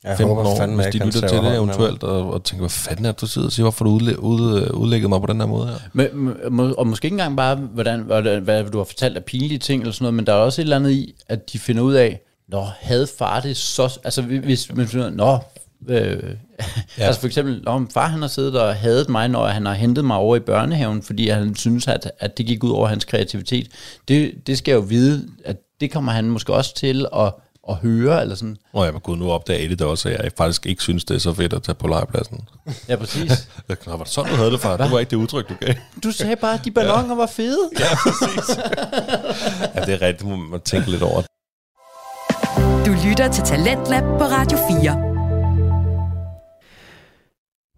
[0.04, 3.06] jeg 15 håber, år, hvis de lytter til det eventuelt, og, og tænker, hvad fanden
[3.06, 5.48] er det, du sidder og siger, hvorfor du udlæ- ud, udlægget mig på den her
[5.48, 5.76] måde her?
[5.94, 6.08] Men,
[6.50, 9.82] må, og måske ikke engang bare, hvordan, hvordan, hvad du har fortalt af pinlige ting
[9.82, 11.94] eller sådan noget, men der er også et eller andet i, at de finder ud
[11.94, 14.00] af, Nå, havde far det så...
[14.04, 15.40] Altså, hvis man finder Nå,
[15.88, 16.24] øh,
[16.98, 17.04] ja.
[17.04, 20.06] altså for eksempel, om far han har siddet og hadet mig, når han har hentet
[20.06, 23.68] mig over i børnehaven, fordi han synes, at, at det gik ud over hans kreativitet.
[24.08, 27.34] Det, det skal jeg jo vide, at det kommer han måske også til at
[27.70, 28.58] at høre, eller sådan.
[28.74, 31.20] Nå, jeg var gået nu opdage det også, at jeg faktisk ikke synes, det er
[31.20, 32.40] så fedt at tage på legepladsen.
[32.90, 33.50] Ja, præcis.
[33.86, 34.76] Nå, var det sådan, du havde det, far?
[34.76, 34.84] Hva?
[34.84, 35.74] Det var ikke det udtryk, du gav.
[36.04, 37.16] Du sagde bare, at de ballonger ja.
[37.16, 37.70] var fede.
[37.80, 38.58] Ja, præcis.
[39.76, 41.22] ja, det er rigtigt, må man tænke lidt over.
[42.86, 45.10] Du lytter til Talentlab på Radio 4.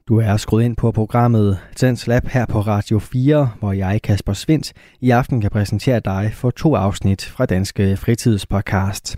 [0.08, 4.34] Du er skruet ind på programmet Tens Lab her på Radio 4, hvor jeg, Kasper
[4.34, 9.15] Svindt, i aften kan præsentere dig for to afsnit fra Danske Fritidspodcast.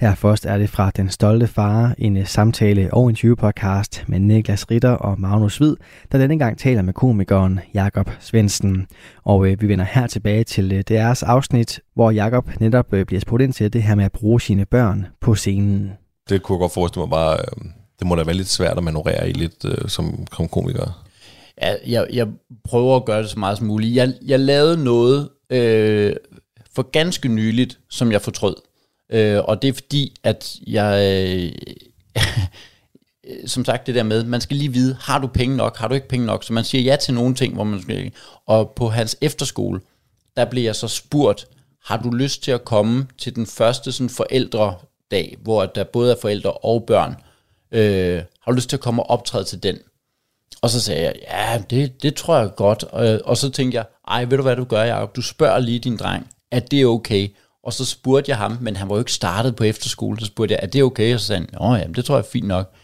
[0.00, 4.90] Her først er det fra Den Stolte Far, en samtale- og interview-podcast med Niklas Ritter
[4.90, 5.76] og Magnus Hvid,
[6.12, 8.86] der denne gang taler med komikeren Jakob Svendsen.
[9.24, 13.20] Og øh, vi vender her tilbage til øh, deres afsnit, hvor Jakob netop øh, bliver
[13.20, 15.92] spurgt ind til det her med at bruge sine børn på scenen.
[16.28, 17.36] Det kunne jeg godt forestille mig bare...
[17.38, 21.04] Øh det må da være lidt svært at manøvrere i lidt øh, som, som komiker.
[21.62, 22.28] Ja, jeg, jeg
[22.64, 23.94] prøver at gøre det så meget som muligt.
[23.94, 26.16] Jeg, jeg lavede noget øh,
[26.74, 28.54] for ganske nyligt, som jeg fortrød.
[29.10, 31.22] Øh, og det er fordi, at jeg...
[31.26, 31.52] Øh,
[33.46, 35.94] som sagt det der med, man skal lige vide, har du penge nok, har du
[35.94, 36.44] ikke penge nok?
[36.44, 38.12] Så man siger ja til nogle ting, hvor man skal...
[38.46, 39.80] Og på hans efterskole,
[40.36, 41.46] der bliver jeg så spurgt,
[41.84, 46.16] har du lyst til at komme til den første sådan forældredag, hvor der både er
[46.20, 47.16] forældre og børn,
[47.72, 49.78] øh, har du lyst til at komme og optræde til den?
[50.62, 52.84] Og så sagde jeg, ja, det, det tror jeg godt.
[52.84, 55.16] Og, og så tænkte jeg, ej, ved du hvad du gør, Jacob?
[55.16, 57.28] Du spørger lige din dreng, at det er okay?
[57.64, 60.54] Og så spurgte jeg ham, men han var jo ikke startet på efterskole, så spurgte
[60.54, 61.14] jeg, er det okay?
[61.14, 62.74] Og så sagde han, åh ja, det tror jeg er fint nok.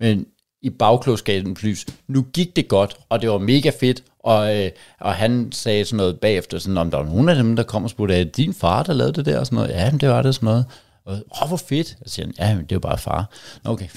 [0.00, 0.26] Men
[0.62, 5.14] i bagklogskabens lys, nu gik det godt, og det var mega fedt, og, øh, og
[5.14, 7.90] han sagde sådan noget bagefter, sådan, om der var nogen af dem, der kom og
[7.90, 9.38] spurgte, er det din far, der lavede det der?
[9.38, 9.70] Og sådan noget.
[9.70, 10.66] Ja, men det var det sådan noget.
[11.04, 11.96] Og, Åh, hvor fedt.
[12.00, 13.30] Jeg siger, ja, det er bare far.
[13.64, 13.88] Okay.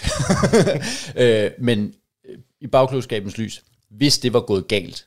[1.24, 1.94] øh, men
[2.30, 5.06] øh, i bagklodskabens lys, hvis det var gået galt,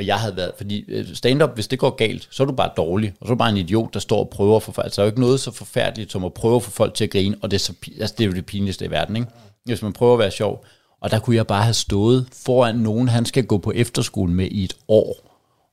[0.00, 2.70] og jeg havde været, fordi øh, stand-up, hvis det går galt, så er du bare
[2.76, 4.84] dårlig, og så er du bare en idiot, der står og prøver for folk.
[4.84, 7.04] altså der er jo ikke noget så forfærdeligt, som at prøve at få folk til
[7.04, 9.28] at grine, og det er, så, altså, det er jo det pinligste i verden, ikke?
[9.64, 10.64] Hvis man prøver at være sjov,
[11.00, 14.48] og der kunne jeg bare have stået foran nogen, han skal gå på efterskole med
[14.50, 15.16] i et år,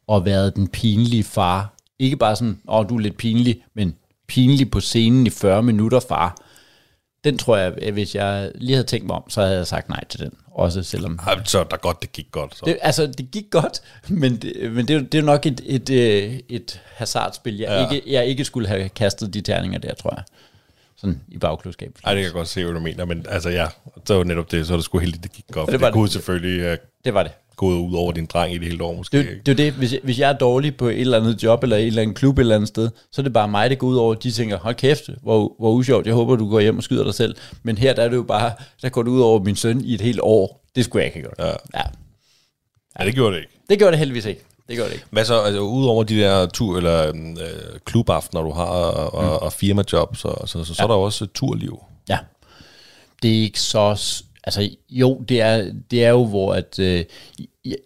[0.07, 1.73] og været den pinlige far.
[1.99, 3.95] Ikke bare sådan, åh, oh, du er lidt pinlig, men
[4.27, 6.37] pinlig på scenen i 40 minutter, far.
[7.27, 9.89] Den tror jeg, at hvis jeg lige havde tænkt mig om, så havde jeg sagt
[9.89, 10.31] nej til den.
[10.51, 11.19] Også selvom...
[11.27, 12.57] Ja, så der godt, det gik godt.
[12.57, 12.65] Så.
[12.65, 16.41] Det, altså, det gik godt, men det, men det, det er nok et, et, et,
[16.49, 17.95] et hasardspil, jeg, ja.
[17.95, 20.23] ikke, jeg ikke skulle have kastet de terninger der, tror jeg.
[20.97, 21.97] Sådan i bagklodskab.
[22.03, 23.67] Nej, det kan jeg godt se, hvad du mener, men altså ja,
[24.05, 25.71] så var netop det, så er det sgu heldigt, det gik godt.
[25.71, 26.11] Det, var det kunne det.
[26.11, 29.17] selvfølgelig uh, det var det gået ud over din dreng i det hele år måske.
[29.17, 31.77] Det, det er det, hvis, hvis jeg er dårlig på et eller andet job, eller
[31.77, 33.87] et eller andet klub et eller andet sted, så er det bare mig, der går
[33.87, 36.83] ud over, de tænker, hold kæft, hvor, hvor usjovt, jeg håber, du går hjem og
[36.83, 37.35] skyder dig selv.
[37.63, 39.93] Men her der er det jo bare, der går det ud over min søn i
[39.93, 40.63] et helt år.
[40.75, 41.47] Det skulle jeg ikke have gjort.
[41.73, 41.79] Ja.
[41.79, 41.83] ja.
[42.99, 43.53] Ja, det gjorde det ikke.
[43.69, 44.41] Det gjorde det heldigvis ikke.
[44.67, 45.07] Det gjorde det ikke.
[45.09, 49.29] Hvad så, altså udover de der tur, eller øh, klubaftener, du har, og, mm.
[49.29, 50.83] og, firmajobs, og, så, så, så ja.
[50.83, 51.83] er der også turliv.
[52.09, 52.17] Ja.
[53.21, 54.21] Det er ikke så...
[54.47, 57.05] Altså, jo, det er, det er jo, hvor at, øh,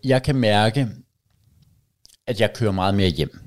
[0.04, 0.88] jeg, kan mærke,
[2.28, 3.40] at jeg kører meget mere hjem.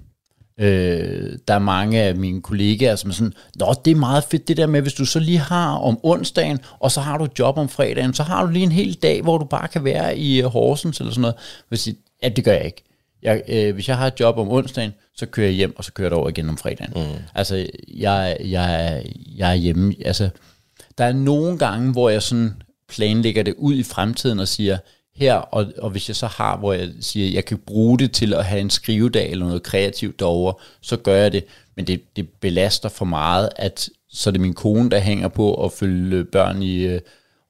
[0.60, 4.48] Øh, der er mange af mine kollegaer, som er sådan, Nå, det er meget fedt
[4.48, 7.58] det der med, hvis du så lige har om onsdagen, og så har du job
[7.58, 10.40] om fredagen, så har du lige en hel dag, hvor du bare kan være i
[10.40, 11.36] Horsens eller sådan noget.
[11.68, 12.84] Hvis jeg, ja, det gør jeg ikke.
[13.22, 15.92] Jeg, øh, hvis jeg har et job om onsdagen, så kører jeg hjem, og så
[15.92, 16.92] kører jeg over igen om fredagen.
[16.96, 17.22] Mm.
[17.34, 19.02] Altså, jeg, jeg,
[19.36, 19.94] jeg er hjemme.
[20.04, 20.28] Altså,
[20.98, 22.52] der er nogle gange, hvor jeg sådan
[22.94, 24.78] planlægger det ud i fremtiden og siger,
[25.16, 28.34] her, og, og hvis jeg så har, hvor jeg siger, jeg kan bruge det til
[28.34, 31.44] at have en skrivedag eller noget kreativt derover, så gør jeg det.
[31.76, 35.64] Men det, det belaster for meget, at så er det min kone, der hænger på
[35.64, 37.00] at følge børn i øh,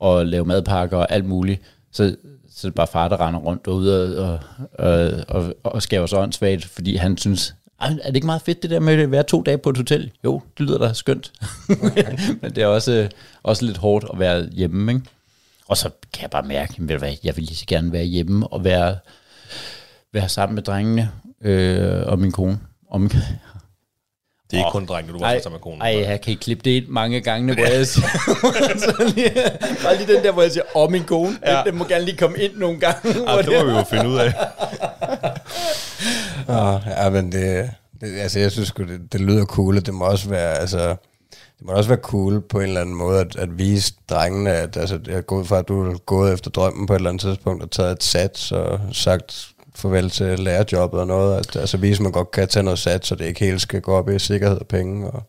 [0.01, 1.61] og lave madpakker og alt muligt.
[1.93, 2.17] Så,
[2.51, 4.39] så er det bare far, der render rundt derude og,
[4.73, 8.71] og, og, og skaber sig åndssvagt, fordi han synes, er det ikke meget fedt det
[8.71, 10.11] der med at være to dage på et hotel?
[10.25, 11.33] Jo, det lyder da skønt.
[12.43, 13.11] Men det er også, øh,
[13.43, 15.05] også lidt hårdt at være hjemme, ikke?
[15.69, 18.65] Og så kan jeg bare mærke, at jeg vil lige så gerne være hjemme og
[18.65, 18.97] være,
[20.13, 22.59] være sammen med drengene øh, og min kone.
[22.91, 23.21] Og min, det
[24.53, 25.79] er ikke oh, kun drengene, du var sammen med konen.
[25.79, 29.31] Nej, jeg kan ikke klippe det ind mange gange, hvor jeg siger, lige,
[29.85, 31.63] bare lige den der, hvor jeg siger, åh, min kone, ja.
[31.67, 33.01] den, må gerne lige komme ind nogle gange.
[33.05, 34.33] Ja, det må vi jo finde ud af.
[36.49, 40.29] oh, ja, men det, det, altså jeg synes det, det lyder cool, det må også
[40.29, 40.97] være, altså,
[41.59, 44.77] det må også være cool på en eller anden måde at, at vise drengene, at
[44.77, 47.21] altså, jeg går ud fra, at du er gået efter drømmen på et eller andet
[47.21, 51.39] tidspunkt og taget et sats og sagt farvel til lærerjobbet og noget.
[51.39, 53.81] At, altså vise, at man godt kan tage noget sats, så det ikke helt skal
[53.81, 55.11] gå op i sikkerhed og penge.
[55.11, 55.23] Og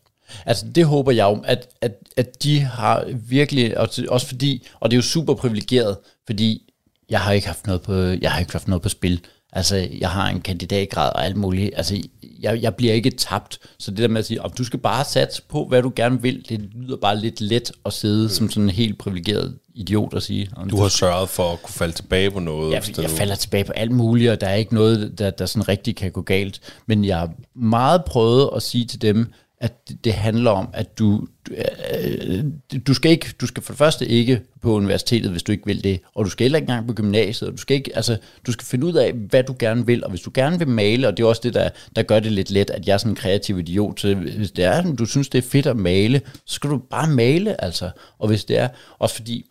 [0.46, 4.96] Altså det håber jeg jo, at, at, at de har virkelig, også fordi, og det
[4.96, 6.72] er jo super privilegeret, fordi
[7.10, 9.20] jeg har ikke haft noget på, jeg har ikke haft noget på spil.
[9.52, 11.70] Altså, jeg har en kandidatgrad og alt muligt.
[11.76, 12.02] Altså,
[12.40, 13.58] jeg, jeg bliver ikke tabt.
[13.78, 16.22] Så det der med at sige, om du skal bare satse på, hvad du gerne
[16.22, 18.28] vil, det lyder bare lidt let at sidde mm.
[18.28, 20.50] som sådan en helt privilegeret idiot at sige.
[20.70, 22.72] Du har sørget for at kunne falde tilbage på noget?
[22.72, 25.68] Ja, jeg falder tilbage på alt muligt, og der er ikke noget, der, der sådan
[25.68, 26.60] rigtig kan gå galt.
[26.86, 31.26] Men jeg har meget prøvet at sige til dem, at det handler om, at du,
[31.50, 32.44] øh,
[32.86, 35.84] du skal ikke, du skal for det første ikke på universitetet, hvis du ikke vil
[35.84, 38.52] det, og du skal heller ikke engang på gymnasiet, og du skal ikke, altså, du
[38.52, 41.16] skal finde ud af, hvad du gerne vil, og hvis du gerne vil male, og
[41.16, 43.16] det er også det, der, der gør det lidt let, at jeg er sådan en
[43.16, 46.70] kreativ idiot, så hvis det er, du synes, det er fedt at male, så skal
[46.70, 49.50] du bare male, altså, og hvis det er, også fordi,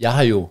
[0.00, 0.48] jeg har jo,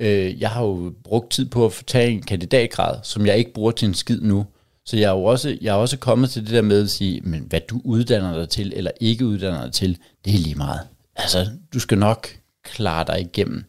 [0.00, 3.70] øh, jeg har jo brugt tid på at tage en kandidatgrad, som jeg ikke bruger
[3.70, 4.46] til en skid nu,
[4.86, 7.20] så jeg er jo også, jeg er også kommet til det der med at sige,
[7.20, 10.80] men hvad du uddanner dig til, eller ikke uddanner dig til, det er lige meget.
[11.16, 12.28] Altså, du skal nok
[12.62, 13.64] klare dig igennem.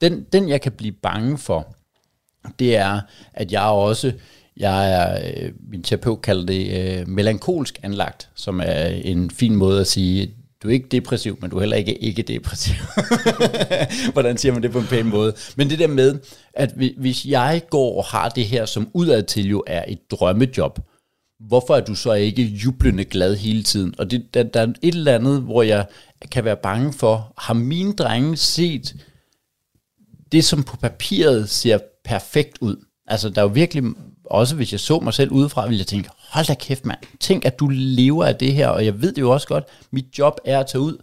[0.00, 1.74] Den, den jeg kan blive bange for,
[2.58, 3.00] det er,
[3.32, 4.12] at jeg også,
[4.56, 9.80] jeg er, øh, min terapeut kalder det øh, melankolsk anlagt, som er en fin måde
[9.80, 12.74] at sige, du er ikke depressiv, men du er heller ikke ikke depressiv.
[14.12, 15.34] Hvordan siger man det på en pæn måde?
[15.56, 16.18] Men det der med,
[16.54, 20.78] at hvis jeg går og har det her, som udadtil jo er et drømmejob,
[21.40, 23.94] hvorfor er du så ikke jublende glad hele tiden?
[23.98, 25.86] Og det, der, der er et eller andet, hvor jeg
[26.30, 28.96] kan være bange for, har mine drenge set
[30.32, 32.76] det, som på papiret ser perfekt ud?
[33.06, 33.84] Altså, der er jo virkelig,
[34.24, 37.44] også hvis jeg så mig selv udefra, ville jeg tænke, hold da kæft mand, tænk
[37.44, 40.40] at du lever af det her, og jeg ved det jo også godt, mit job
[40.44, 40.98] er at tage ud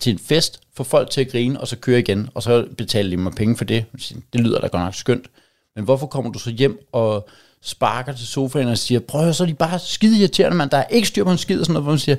[0.00, 3.10] til en fest, få folk til at grine, og så køre igen, og så betaler
[3.10, 3.84] de mig penge for det.
[4.32, 5.30] Det lyder da godt nok skønt.
[5.76, 7.28] Men hvorfor kommer du så hjem og
[7.62, 10.76] sparker til sofaen og siger, prøv at så er de bare skide irriterende, mand, Der
[10.76, 12.16] er ikke styr på en skid, og sådan noget, hvor man siger,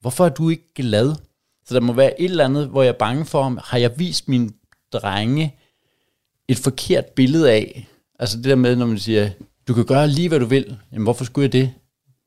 [0.00, 1.14] hvorfor er du ikke glad?
[1.66, 4.28] Så der må være et eller andet, hvor jeg er bange for, har jeg vist
[4.28, 4.50] mine
[4.92, 5.54] drenge
[6.48, 7.86] et forkert billede af,
[8.18, 9.30] altså det der med, når man siger,
[9.68, 10.76] du kan gøre lige, hvad du vil.
[10.92, 11.72] Jamen, hvorfor skulle jeg det?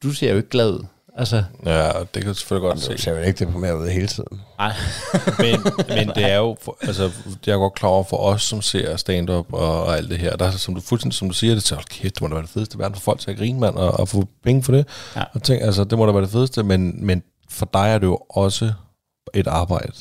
[0.04, 0.86] Du ser jo ikke glad ud.
[1.18, 1.44] Altså.
[1.66, 2.92] Ja, det kan du selvfølgelig godt se.
[2.92, 4.42] Du ser jo ikke det mere ud hele tiden.
[4.58, 4.74] Nej.
[5.44, 7.12] men, men det er jo, for, altså,
[7.46, 10.36] det er godt klar over for os, som ser stand-up og, og alt det her.
[10.36, 12.42] Der er, som du fuldstændig, som du siger, det så kæft, det må da være
[12.42, 14.88] det fedeste verden for folk til at grine, mand, og, og få penge for det.
[15.16, 15.24] Ja.
[15.34, 18.08] Og tænk, altså, det må da være det fedeste, men, men for dig er det
[18.08, 18.74] jo også
[19.34, 19.94] et arbejde.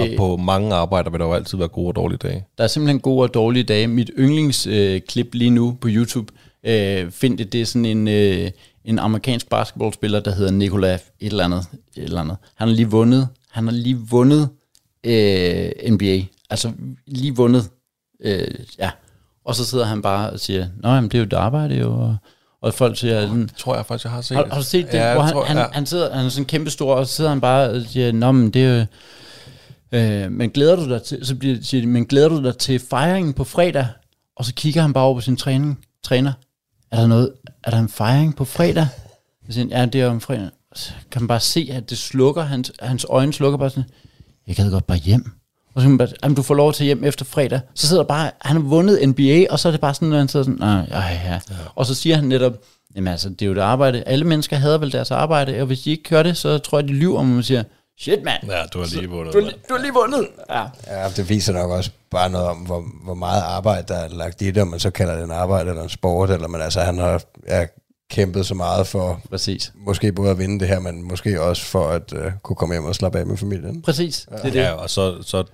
[0.00, 2.44] Og øh, på mange arbejder vil der jo altid være gode og dårlige dage.
[2.58, 3.86] Der er simpelthen gode og dårlige dage.
[3.86, 6.32] Mit yndlingsklip øh, lige nu på YouTube,
[6.66, 8.50] øh, find det, det er sådan en, øh,
[8.84, 11.66] en amerikansk basketballspiller, der hedder Nikola et eller andet.
[11.96, 12.36] Et eller andet.
[12.54, 14.48] Han har lige vundet, han har lige vundet
[15.04, 16.20] øh, NBA.
[16.50, 16.72] Altså
[17.06, 17.70] lige vundet,
[18.24, 18.46] øh,
[18.78, 18.90] ja.
[19.44, 21.92] Og så sidder han bare og siger, Nå, jamen, det er jo et arbejde jo,
[21.92, 22.16] og,
[22.62, 23.30] og folk siger...
[23.30, 24.36] Oh, det tror jeg faktisk, jeg har set.
[24.36, 24.94] Har, har du set det?
[24.94, 25.66] Ja, hvor han, tror, han, ja.
[25.72, 28.32] han, sidder, han er sådan kæmpe stor, og så sidder han bare og siger, Nå,
[28.32, 28.86] men det er jo
[29.92, 32.78] Øh, men glæder du dig til, så bliver, siger de, men glæder du dig til
[32.78, 33.86] fejringen på fredag?
[34.36, 36.32] Og så kigger han bare over på sin træning, træner.
[36.92, 37.32] Er der noget,
[37.64, 38.86] er der en fejring på fredag?
[39.46, 40.48] Så siger han, ja, det er om fredag.
[40.74, 43.90] Så kan man bare se, at det slukker, hans, hans øjne slukker bare sådan,
[44.46, 45.32] jeg kan godt bare hjem.
[45.74, 47.60] Og så kan bare, jamen, du får lov til hjem efter fredag.
[47.74, 50.18] Så sidder der bare, han har vundet NBA, og så er det bare sådan, når
[50.18, 51.40] han sidder sådan, nej, ja, ja.
[51.74, 52.52] Og så siger han netop,
[52.96, 54.02] jamen altså, det er jo det arbejde.
[54.02, 56.88] Alle mennesker hader vel deres arbejde, og hvis de ikke gør det, så tror jeg,
[56.88, 57.62] de lyver, om man siger,
[58.02, 58.50] shit mand.
[58.50, 59.34] Ja, du har lige vundet.
[59.34, 60.28] Du, du har lige vundet.
[60.50, 60.64] Ja.
[60.86, 64.42] ja, det viser nok også bare noget om, hvor, hvor meget arbejde, der er lagt
[64.42, 66.80] i det, om man så kalder det en arbejde eller en sport, eller man altså,
[66.80, 67.66] han har ja,
[68.10, 69.72] kæmpet så meget for Præcis.
[69.76, 72.84] måske både at vinde det her, men måske også for at uh, kunne komme hjem
[72.84, 73.82] og slappe af med familien.
[73.82, 74.36] Præcis, ja.
[74.36, 74.60] det er det.
[74.60, 75.44] Ja, og så, så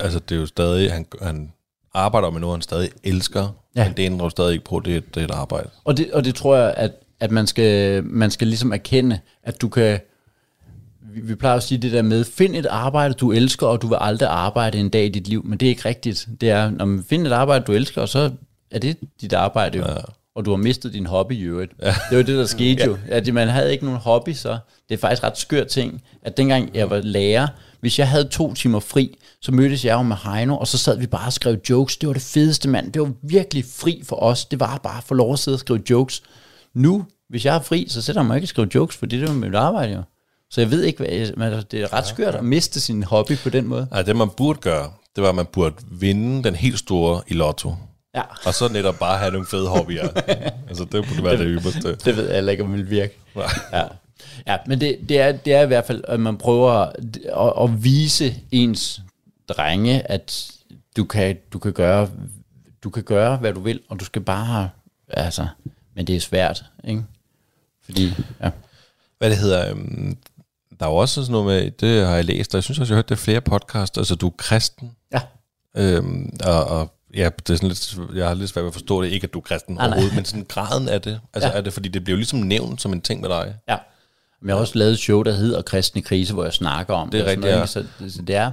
[0.00, 1.52] altså, det er jo stadig, han, han
[1.94, 3.84] arbejder med noget, han stadig elsker, ja.
[3.84, 5.70] men det ændrer jo stadig ikke på, det, det er et arbejde.
[5.84, 9.60] Og det, og det tror jeg, at, at man, skal, man skal ligesom erkende, at
[9.60, 10.00] du kan,
[11.14, 13.86] vi, vi plejer at sige det der med, find et arbejde, du elsker, og du
[13.86, 16.28] vil aldrig arbejde en dag i dit liv, men det er ikke rigtigt.
[16.40, 18.30] Det er, når man finder et arbejde, du elsker, og så
[18.70, 19.84] er det dit arbejde jo.
[19.84, 19.94] Ja
[20.34, 21.72] og du har mistet din hobby i øvrigt.
[21.82, 21.94] Ja.
[22.10, 22.96] Det var det, der skete jo.
[23.08, 26.74] At man havde ikke nogen hobby, så det er faktisk ret skør ting, at dengang
[26.74, 27.48] jeg var lærer,
[27.80, 30.98] hvis jeg havde to timer fri, så mødtes jeg jo med Heino, og så sad
[30.98, 31.96] vi bare og skrev jokes.
[31.96, 32.92] Det var det fedeste, mand.
[32.92, 34.44] Det var virkelig fri for os.
[34.44, 36.22] Det var bare at få lov at sidde og skrive jokes.
[36.74, 39.22] Nu, hvis jeg er fri, så sætter jeg mig ikke at skrive jokes, for det
[39.22, 40.02] er jo mit arbejde jo.
[40.52, 43.38] Så jeg ved ikke, hvad jeg, men det er ret skørt at miste sin hobby
[43.38, 43.86] på den måde.
[43.90, 47.34] Nej, det man burde gøre, det var, at man burde vinde den helt store i
[47.34, 47.74] lotto.
[48.14, 48.22] Ja.
[48.46, 50.08] Og så netop bare have nogle fede hobbyer.
[50.68, 51.94] altså, det burde være det, det ypperste.
[51.94, 53.18] Det ved jeg ikke, om det vil virke.
[53.72, 53.82] Ja.
[54.46, 57.84] Ja, men det, det, er, det er i hvert fald, at man prøver at, at
[57.84, 59.00] vise ens
[59.48, 60.52] drenge, at
[60.96, 62.08] du kan, du kan gøre
[62.84, 64.70] du kan gøre, hvad du vil, og du skal bare,
[65.08, 65.46] altså,
[65.94, 67.04] men det er svært, ikke?
[67.84, 68.50] Fordi, ja.
[69.18, 70.16] Hvad det hedder, um,
[70.82, 72.92] der er jo også sådan noget med, det har jeg læst, og jeg synes også,
[72.92, 74.90] jeg har hørt det flere podcast, altså du er kristen.
[75.12, 75.20] Ja.
[75.76, 79.02] Øhm, og, og Ja, det er sådan lidt, jeg har lidt svært ved at forstå
[79.02, 81.20] det, ikke at du er kristen ah, overhovedet, men sådan graden af det.
[81.34, 81.56] Altså ja.
[81.56, 83.54] er det, fordi det bliver jo ligesom nævnt som en ting med dig.
[83.68, 83.76] Ja.
[84.40, 87.10] Men jeg har også lavet et show, der hedder Kristne Krise, hvor jeg snakker om
[87.10, 87.20] det.
[87.20, 87.66] Er rigtigt, ja.
[87.66, 88.52] Så, så det er...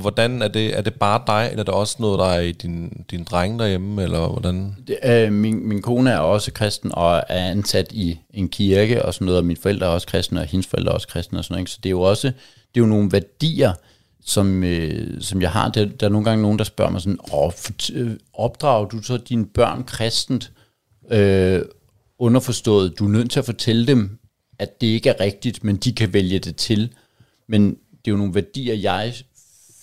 [0.00, 0.78] Hvordan er det?
[0.78, 3.58] Er det bare dig, eller er det også noget, der er i din, din dreng
[3.58, 4.76] derhjemme, eller hvordan?
[4.86, 9.14] Det, øh, min, min kone er også kristen, og er ansat i en kirke, og
[9.14, 11.44] sådan noget, og mine forældre er også kristne, og hendes forældre er også kristne, og
[11.44, 11.70] sådan noget.
[11.70, 13.72] Så det er jo også, det er jo nogle værdier,
[14.24, 15.68] som, øh, som jeg har.
[15.68, 17.52] Der, der er nogle gange nogen, der spørger mig sådan, Åh,
[17.94, 20.52] øh, opdrager du så dine børn kristent?
[21.10, 21.62] Øh,
[22.18, 24.18] underforstået, du er nødt til at fortælle dem,
[24.58, 26.92] at det ikke er rigtigt, men de kan vælge det til.
[27.48, 29.14] Men det er jo nogle værdier, jeg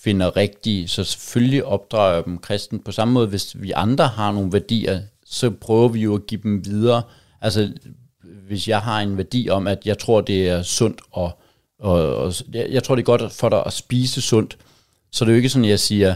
[0.04, 2.78] finder rigtige, så selvfølgelig opdrager jeg dem kristen.
[2.78, 6.40] På samme måde, hvis vi andre har nogle værdier, så prøver vi jo at give
[6.42, 7.02] dem videre.
[7.40, 7.72] Altså,
[8.22, 11.30] hvis jeg har en værdi om, at jeg tror, det er sundt og
[11.80, 14.58] og, og jeg, tror, det er godt for dig at spise sundt.
[15.12, 16.14] Så det er jo ikke sådan, at jeg siger,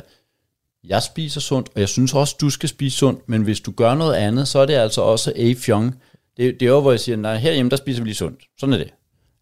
[0.84, 3.94] jeg spiser sundt, og jeg synes også, du skal spise sundt, men hvis du gør
[3.94, 5.94] noget andet, så er det altså også a fjong.
[6.36, 8.40] Det, det er jo, hvor jeg siger, nej, herhjemme, der spiser vi lige sundt.
[8.58, 8.90] Sådan er det.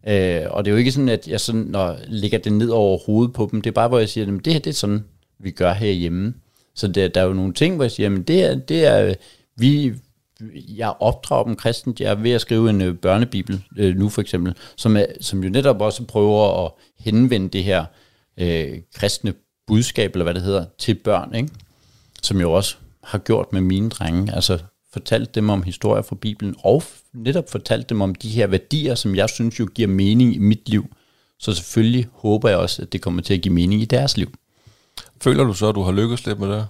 [0.07, 2.97] Øh, og det er jo ikke sådan, at jeg sådan, når, lægger det ned over
[3.05, 3.61] hovedet på dem.
[3.61, 5.03] Det er bare, hvor jeg siger, at det her det er sådan,
[5.39, 6.33] vi gør herhjemme.
[6.75, 9.13] Så der, der er jo nogle ting, hvor jeg siger, at det er, det er
[9.57, 9.93] vi,
[10.77, 12.01] jeg opdrager dem kristent.
[12.01, 15.43] Jeg er ved at skrive en øh, børnebibel øh, nu for eksempel, som, er, som
[15.43, 17.85] jo netop også prøver at henvende det her
[18.37, 19.33] øh, kristne
[19.67, 21.49] budskab, eller hvad det hedder, til børn, ikke?
[22.23, 24.35] som jo også har gjort med mine drenge.
[24.35, 24.59] Altså
[24.93, 29.15] fortalt dem om historier fra Bibelen, og netop fortalt dem om de her værdier, som
[29.15, 30.85] jeg synes jo giver mening i mit liv.
[31.39, 34.33] Så selvfølgelig håber jeg også, at det kommer til at give mening i deres liv.
[35.21, 36.67] Føler du så, at du har lykkes lidt med det?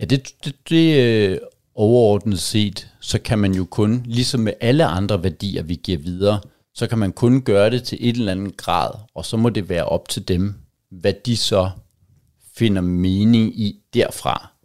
[0.00, 1.38] Ja, det, det, det øh,
[1.74, 6.40] overordnet set, så kan man jo kun, ligesom med alle andre værdier, vi giver videre,
[6.74, 9.68] så kan man kun gøre det til et eller andet grad, og så må det
[9.68, 10.54] være op til dem,
[10.90, 11.70] hvad de så
[12.56, 14.55] finder mening i derfra.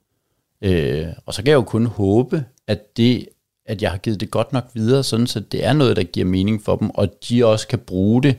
[0.61, 3.27] Øh, og så kan jeg jo kun håbe, at det,
[3.65, 6.25] at jeg har givet det godt nok videre, sådan så det er noget, der giver
[6.25, 8.37] mening for dem, og de også kan bruge det,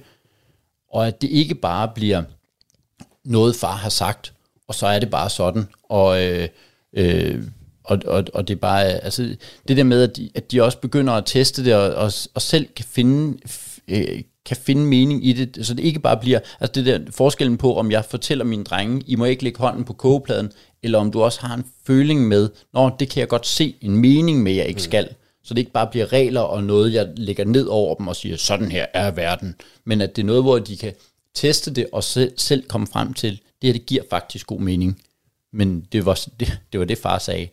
[0.92, 2.22] og at det ikke bare bliver
[3.24, 4.32] noget far har sagt,
[4.68, 6.48] og så er det bare sådan, og øh,
[6.92, 7.42] øh,
[7.84, 9.36] og, og, og det er bare, altså,
[9.68, 12.42] det der med, at de, at de også begynder at teste det, og, og, og
[12.42, 13.38] selv kan finde,
[13.88, 17.58] øh, kan finde mening i det, så det ikke bare bliver, altså det der forskellen
[17.58, 21.10] på, om jeg fortæller mine drenge, I må ikke lægge hånden på kogepladen, eller om
[21.10, 24.52] du også har en føling med, nå, det kan jeg godt se en mening med,
[24.52, 24.82] jeg ikke mm.
[24.82, 25.08] skal.
[25.44, 28.36] Så det ikke bare bliver regler og noget, jeg lægger ned over dem og siger,
[28.36, 29.54] sådan her er verden.
[29.84, 30.92] Men at det er noget, hvor de kan
[31.34, 35.02] teste det og selv, selv komme frem til, det her, det giver faktisk god mening.
[35.52, 37.48] Men det var det, det, var det far sagde.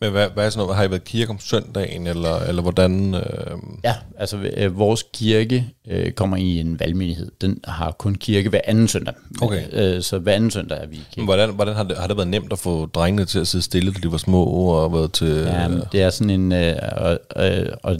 [0.00, 3.14] Men hvad, hvad er sådan noget, har I været kirke om søndagen, eller, eller hvordan?
[3.14, 3.56] Øh...
[3.84, 7.30] Ja, altså øh, vores kirke øh, kommer i en valgmenighed.
[7.40, 9.14] Den har kun kirke hver anden søndag.
[9.42, 9.64] Okay.
[9.72, 11.24] Øh, så hver anden søndag er vi i kirke.
[11.24, 13.92] Hvordan, hvordan har, det, har det været nemt at få drengene til at sidde stille,
[13.92, 15.28] da de var små og været til...
[15.28, 16.52] Ja, det er sådan en...
[16.52, 17.96] Øh, og, øh, og,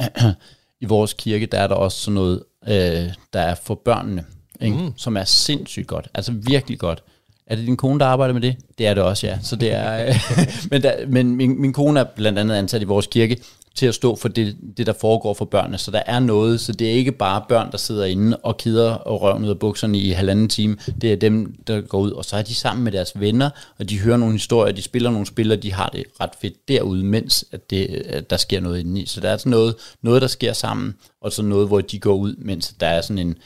[0.80, 4.24] I vores kirke, der er der også sådan noget, øh, der er for børnene,
[4.60, 4.76] ikke?
[4.76, 4.92] Mm.
[4.96, 6.08] som er sindssygt godt.
[6.14, 7.02] Altså virkelig godt.
[7.46, 8.56] Er det din kone, der arbejder med det?
[8.78, 9.38] Det er det også, ja.
[9.42, 10.14] Så det er, øh,
[10.70, 13.36] men der, men min, min kone er blandt andet ansat i vores kirke
[13.76, 15.78] til at stå for det, det, der foregår for børnene.
[15.78, 18.90] Så der er noget, så det er ikke bare børn, der sidder inde og kider
[18.90, 20.76] og røven ud af bukserne i halvanden time.
[21.00, 23.90] Det er dem, der går ud, og så er de sammen med deres venner, og
[23.90, 27.04] de hører nogle historier, de spiller nogle spil, og de har det ret fedt derude,
[27.04, 29.06] mens at det, at der sker noget indeni.
[29.06, 32.14] Så der er sådan noget, noget, der sker sammen, og så noget, hvor de går
[32.14, 33.36] ud, mens der er sådan en,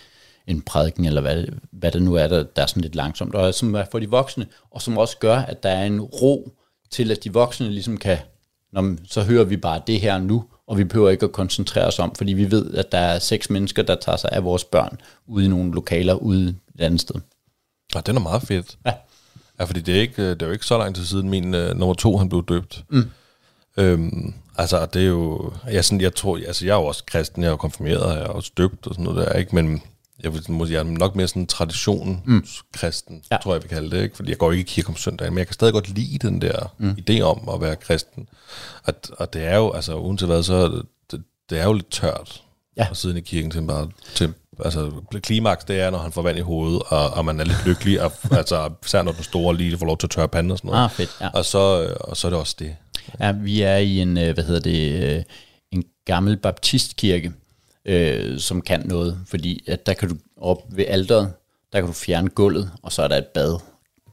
[0.51, 3.55] en prædiken, eller hvad, hvad det nu er, der, der er sådan lidt langsomt, og
[3.55, 6.53] som er for de voksne, og som også gør, at der er en ro
[6.91, 8.19] til, at de voksne ligesom kan,
[8.73, 11.99] når, så hører vi bare det her nu, og vi behøver ikke at koncentrere os
[11.99, 14.99] om, fordi vi ved, at der er seks mennesker, der tager sig af vores børn
[15.27, 17.15] ude i nogle lokaler ude et andet sted.
[17.95, 18.79] Og den er meget fedt.
[18.87, 18.93] Ja.
[19.61, 21.71] Ja, fordi det er, ikke, det er jo ikke så lang tid siden min uh,
[21.71, 22.85] nummer to, han blev døbt.
[22.89, 23.11] Mm.
[23.77, 25.53] Øhm, altså, det er jo...
[25.71, 28.23] Jeg, sådan, jeg tror, altså, jeg er jo også kristen, jeg er jo konfirmeret, jeg
[28.23, 29.55] er også døbt og sådan noget der, ikke?
[29.55, 29.83] Men
[30.25, 33.23] jeg, vil, jeg er nok mere sådan traditionskristen, mm.
[33.31, 33.37] ja.
[33.43, 34.03] tror jeg, vi kalder det.
[34.03, 34.17] Ikke?
[34.17, 36.41] Fordi jeg går ikke i kirke om søndagen, men jeg kan stadig godt lide den
[36.41, 36.99] der mm.
[37.01, 38.29] idé om at være kristen.
[38.85, 42.43] Og, og det er jo, altså uanset hvad, så det, det er jo lidt tørt
[42.77, 42.87] ja.
[42.91, 46.39] at sidde i kirken til bare til altså klimaks, det er, når han får vand
[46.39, 49.79] i hovedet, og, og man er lidt lykkelig, og, altså især når den store lige
[49.79, 50.85] får lov til at tørre panden og sådan noget.
[50.85, 51.29] Ah, fedt, ja.
[51.29, 52.77] og, så, og så er det også det.
[53.21, 55.23] Ja, vi er i en, øh, hvad hedder det, øh,
[55.73, 57.33] en gammel baptistkirke,
[57.85, 61.33] øh, som kan noget, fordi at der kan du op ved alderet,
[61.73, 63.59] der kan du fjerne gulvet, og så er der et bad,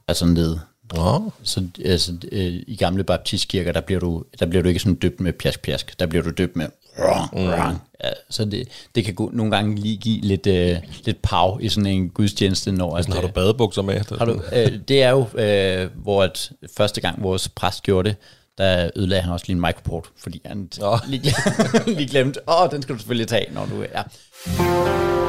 [0.08, 0.60] altså nede.
[0.98, 1.22] Oh.
[1.42, 5.20] Så altså, øh, i gamle baptistkirker, der bliver, du, der bliver du ikke sådan døbt
[5.20, 6.66] med pjask-pjask, der bliver du døbt med
[7.32, 7.38] mm.
[8.04, 11.68] ja, så det, det kan gå, nogle gange lige give lidt, øh, lidt pav i
[11.68, 12.72] sådan en gudstjeneste.
[12.72, 14.18] Når, altså, har du badebukser med?
[14.18, 18.16] Har du, øh, det er jo, øh, hvor at første gang vores præst gjorde det,
[18.58, 20.98] der ødelagde han også lige en microport, fordi han oh.
[21.10, 21.34] lige,
[21.86, 24.02] lige glemte, åh, oh, den skal du selvfølgelig tage, når du er.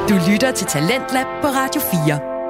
[0.08, 2.40] Du lytter til Talentlab på Radio 4.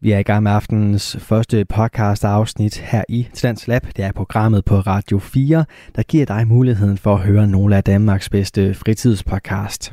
[0.00, 3.86] Vi er i gang med aftenens første podcast afsnit her i Talents Lab.
[3.96, 5.64] Det er programmet på Radio 4,
[5.96, 9.92] der giver dig muligheden for at høre nogle af Danmarks bedste fritidspodcast.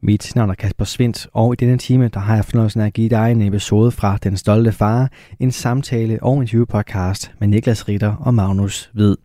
[0.00, 2.92] Mit navn er Kasper Svindt, og i denne time der har jeg fornøjelsen af at
[2.92, 7.88] give dig en episode fra Den Stolte Far, en samtale og en podcast med Niklas
[7.88, 9.16] Ritter og Magnus Hvid.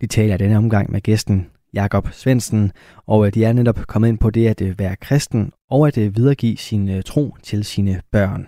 [0.00, 2.72] De taler denne omgang med gæsten Jakob Svendsen,
[3.06, 5.98] og øh, de er netop kommet ind på det at øh, være kristen og at
[5.98, 8.46] øh, videregive sin tro til sine børn.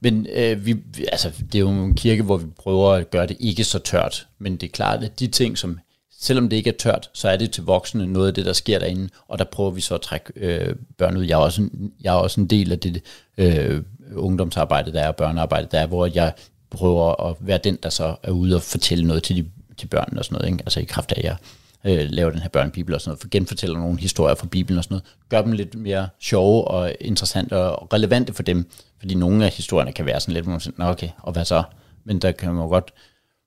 [0.00, 0.76] Men øh, vi,
[1.12, 4.26] altså, det er jo en kirke, hvor vi prøver at gøre det ikke så tørt,
[4.38, 5.78] men det er klart, at de ting, som
[6.24, 8.78] selvom det ikke er tørt, så er det til voksne noget af det, der sker
[8.78, 11.24] derinde, og der prøver vi så at trække øh, børn ud.
[11.24, 13.02] Jeg er, også en, jeg er også en del af det
[13.38, 13.82] øh,
[14.14, 16.32] ungdomsarbejde, der er, og børnearbejde, der er, hvor jeg
[16.70, 20.20] prøver at være den, der så er ude og fortælle noget til, de, til børnene
[20.20, 20.62] og sådan noget, ikke?
[20.66, 21.36] altså i kraft af, at jeg
[21.84, 24.84] øh, laver den her børnebibel og sådan noget, for genfortæller nogle historier fra Bibelen og
[24.84, 29.44] sådan noget, gør dem lidt mere sjove og interessante og relevante for dem, fordi nogle
[29.44, 31.62] af historierne kan være sådan lidt, hvor man okay, og hvad så?
[32.04, 32.92] Men der kan man jo godt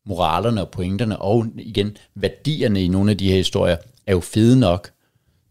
[0.07, 4.59] moralerne og pointerne, og igen, værdierne i nogle af de her historier, er jo fede
[4.59, 4.89] nok,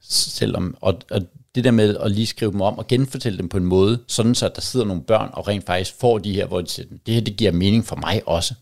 [0.00, 1.22] selvom, og, og
[1.54, 4.34] det der med at lige skrive dem om og genfortælle dem på en måde, sådan
[4.34, 6.86] så at der sidder nogle børn og rent faktisk får de her, hvor de siger,
[7.06, 8.54] det her det giver mening for mig også.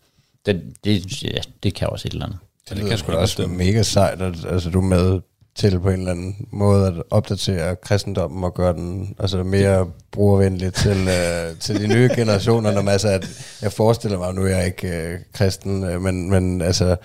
[0.45, 2.39] Det, det, ja, det kan også et eller andet.
[2.69, 5.21] Det, det kan sgu da også være mega sejt, at altså, du er med
[5.55, 10.73] til på en eller anden måde at opdatere kristendommen og gøre den altså mere brugervenlig
[10.73, 12.71] til, øh, til de nye generationer.
[12.71, 16.29] Når man, altså, at jeg forestiller mig, nu er jeg ikke øh, kristen, øh, men,
[16.29, 16.95] men altså,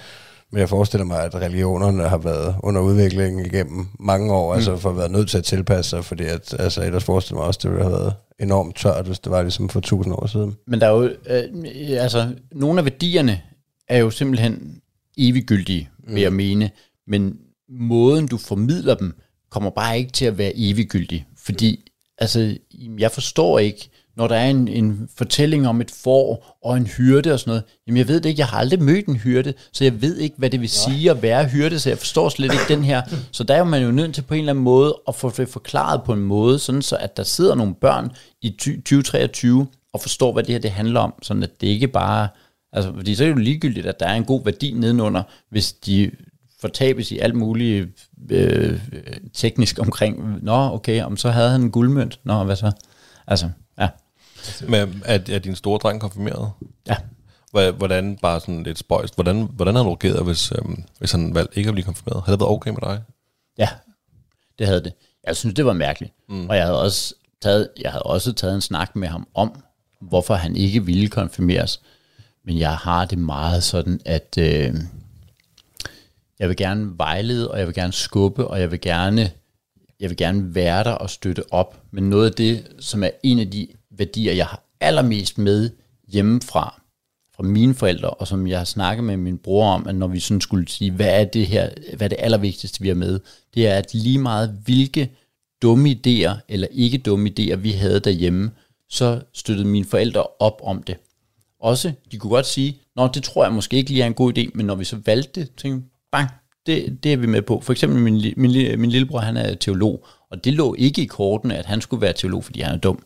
[0.52, 4.56] men jeg forestiller mig, at religionerne har været under udvikling igennem mange år, mm.
[4.56, 7.46] altså for at være nødt til at tilpasse sig, fordi at, altså, ellers forestiller mig
[7.46, 10.26] også, at det ville have været enormt tørt, hvis det var ligesom for tusind år
[10.26, 10.56] siden.
[10.66, 13.40] Men der er jo, øh, altså, nogle af værdierne
[13.88, 14.80] er jo simpelthen
[15.18, 16.22] eviggyldige, vil mm.
[16.22, 16.70] jeg mene,
[17.06, 17.34] men
[17.70, 19.14] måden, du formidler dem,
[19.50, 21.26] kommer bare ikke til at være eviggyldig.
[21.36, 22.56] Fordi, altså,
[22.98, 27.32] jeg forstår ikke, når der er en, en fortælling om et får og en hyrde
[27.32, 29.84] og sådan noget, jamen jeg ved det ikke, jeg har aldrig mødt en hyrde, så
[29.84, 32.74] jeg ved ikke, hvad det vil sige at være hyrde, så jeg forstår slet ikke
[32.74, 33.02] den her.
[33.32, 35.48] Så der er man jo nødt til på en eller anden måde at få det
[35.48, 38.10] forklaret på en måde, sådan så at der sidder nogle børn
[38.42, 42.28] i 2023 og forstår, hvad det her det handler om, sådan at det ikke bare,
[42.72, 45.72] altså fordi så er det jo ligegyldigt, at der er en god værdi nedenunder, hvis
[45.72, 46.10] de
[46.60, 48.80] fortabes i alt muligt øh,
[49.32, 52.72] teknisk omkring, nå okay, om så havde han en guldmønt, nå hvad så?
[53.26, 53.88] Altså, ja.
[54.68, 56.50] Men er, er din store dreng konfirmeret?
[56.88, 56.96] Ja.
[57.72, 61.58] Hvordan, bare sådan lidt spøjst, hvordan, hvordan har du reageret, hvis, øhm, hvis han valgte
[61.58, 62.22] ikke at blive konfirmeret?
[62.24, 63.02] Havde det været okay med dig?
[63.58, 63.68] Ja,
[64.58, 64.92] det havde det.
[65.26, 66.12] Jeg synes, det var mærkeligt.
[66.28, 66.48] Mm.
[66.48, 69.62] Og jeg havde, også taget, jeg havde også taget en snak med ham om,
[70.00, 71.80] hvorfor han ikke ville konfirmeres.
[72.44, 74.74] Men jeg har det meget sådan, at øh,
[76.40, 79.30] jeg vil gerne vejlede, og jeg vil gerne skubbe, og jeg vil gerne,
[80.00, 81.82] jeg vil gerne være der og støtte op.
[81.90, 85.70] Men noget af det, som er en af de værdier, jeg har allermest med
[86.08, 86.80] hjemmefra,
[87.36, 90.20] fra mine forældre, og som jeg har snakket med min bror om, at når vi
[90.20, 93.20] sådan skulle sige, hvad er det her, hvad er det allervigtigste, vi har med,
[93.54, 95.10] det er, at lige meget hvilke
[95.62, 98.50] dumme idéer, eller ikke dumme idéer, vi havde derhjemme,
[98.88, 100.96] så støttede mine forældre op om det.
[101.60, 104.38] Også, de kunne godt sige, Nå, det tror jeg måske ikke lige er en god
[104.38, 106.28] idé, men når vi så valgte det, tænkte bang,
[106.66, 107.60] det, det er vi med på.
[107.60, 111.56] For eksempel min, min, min lillebror, han er teolog, og det lå ikke i kortene,
[111.56, 113.02] at han skulle være teolog, fordi han er dum.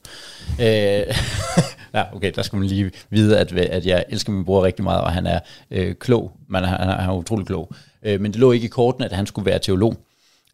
[0.61, 0.67] Øh,
[1.95, 5.01] ja, okay, der skal man lige vide, at, at jeg elsker min bror rigtig meget,
[5.01, 5.41] og han er
[5.71, 6.33] øh, klog.
[6.49, 7.73] Man, han, er, han er utrolig klog.
[8.03, 9.97] Øh, men det lå ikke i kortene, at han skulle være teolog.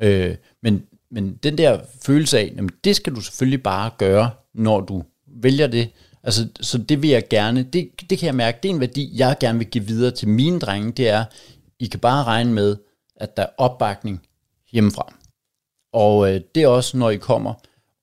[0.00, 4.80] Øh, men, men den der følelse af, jamen, det skal du selvfølgelig bare gøre, når
[4.80, 5.88] du vælger det.
[6.24, 9.12] Altså, så det vil jeg gerne, det, det kan jeg mærke, det er en værdi,
[9.16, 11.24] jeg gerne vil give videre til mine drenge, det er,
[11.80, 12.76] i kan bare regne med,
[13.16, 14.26] at der er opbakning
[14.72, 15.14] hjemmefra.
[15.92, 17.54] Og øh, det er også, når I kommer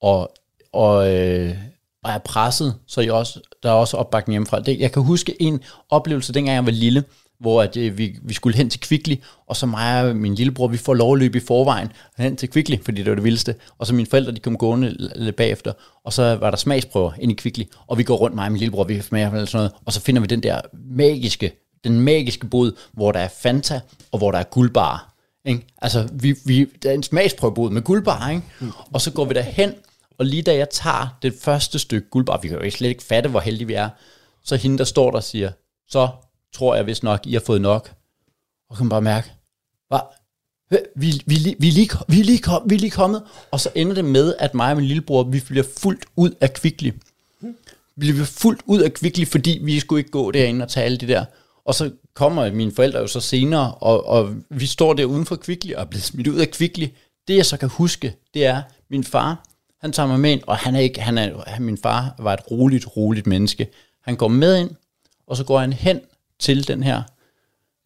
[0.01, 0.33] og,
[0.73, 1.55] og, øh,
[2.03, 4.59] og er presset, så I også, der er også opbakning hjemmefra.
[4.59, 7.03] Det, jeg kan huske en oplevelse, dengang jeg var lille,
[7.39, 9.15] hvor at, øh, vi, vi skulle hen til Kvickly,
[9.47, 12.49] og så mig og min lillebror, vi får lov at løbe i forvejen hen til
[12.49, 13.55] Kvickly, fordi det var det vildeste.
[13.77, 15.73] Og så mine forældre, de kom gående lidt bagefter,
[16.03, 18.59] og så var der smagsprøver ind i Kvickly, og vi går rundt, mig og min
[18.59, 22.71] lillebror, vi smager sådan noget, og så finder vi den der magiske, den magiske bod,
[22.91, 23.79] hvor der er Fanta,
[24.11, 25.13] og hvor der er guldbar.
[25.45, 25.65] Ikke?
[25.81, 28.43] Altså, vi, vi, der er en smagsprøvebod med guldbar, ikke?
[28.59, 28.71] Mm.
[28.93, 29.73] og så går vi derhen,
[30.17, 33.29] og lige da jeg tager det første stykke guldbar, vi kan jo slet ikke fatte,
[33.29, 33.89] hvor heldige vi er,
[34.43, 35.51] så hende, der står der, siger,
[35.89, 36.09] så
[36.53, 37.91] tror jeg vist nok, I har fået nok.
[38.69, 39.31] Og kan bare mærke,
[39.87, 39.99] hvad?
[40.69, 41.55] Vi, vi, vi, lige,
[42.07, 44.77] vi, lige kom, vi er lige kommet, og så ender det med, at mig og
[44.77, 46.91] min lillebror, vi bliver fuldt ud af Kvickly.
[47.95, 50.97] Vi bliver fuldt ud af Kvickly, fordi vi skulle ikke gå derinde og tage alle
[50.97, 51.25] det der.
[51.67, 55.35] Og så kommer mine forældre jo så senere, og, og vi står der uden for
[55.35, 56.87] Kvickly og er blevet smidt ud af Kvickly.
[57.27, 59.43] Det jeg så kan huske, det er, min far,
[59.81, 62.51] han tager mig med ind, og han er ikke, han er, min far var et
[62.51, 63.67] roligt, roligt menneske.
[64.03, 64.69] Han går med ind,
[65.27, 65.99] og så går han hen
[66.39, 67.03] til den her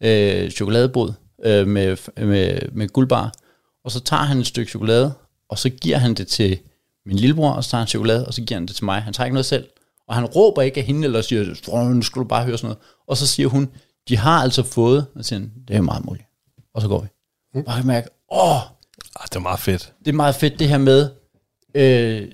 [0.02, 1.12] øh, chokoladebod
[1.44, 3.32] øh, med, med, med guldbar,
[3.84, 5.12] og så tager han et stykke chokolade,
[5.48, 6.58] og så giver han det til
[7.06, 9.02] min lillebror, og så tager han chokolade, og så giver han det til mig.
[9.02, 9.68] Han tager ikke noget selv.
[10.12, 12.78] Og han råber ikke af hende, eller siger, nu skal du bare høre sådan noget.
[13.06, 13.68] Og så siger hun,
[14.08, 16.26] de har altså fået, og siger, det er meget muligt.
[16.74, 17.08] Og så går vi.
[17.54, 17.64] Mm.
[17.66, 19.92] Og jeg mærker, åh, ah, det er meget fedt.
[19.98, 21.10] Det er meget fedt det her med,
[21.74, 22.28] øh,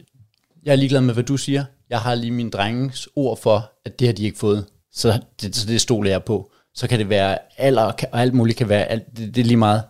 [0.65, 1.65] jeg er ligeglad med, hvad du siger.
[1.91, 4.67] Jeg har lige min drengens ord for, at det har de ikke fået.
[4.93, 6.51] Så det, så det stoler jeg på.
[6.75, 9.57] Så kan det være alder, og alt muligt kan være, alt, det, det er lige
[9.57, 9.83] meget.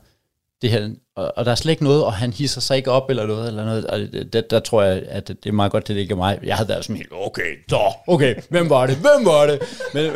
[0.62, 3.10] Det her, og, og der er slet ikke noget, og han hisser sig ikke op
[3.10, 3.86] eller noget, eller noget.
[3.86, 6.38] Og det, der, der tror jeg, at det er meget godt, det ikke er mig.
[6.42, 9.60] Jeg havde været sådan helt, okay, så, okay, hvem var det, hvem var det?
[9.94, 10.12] Men,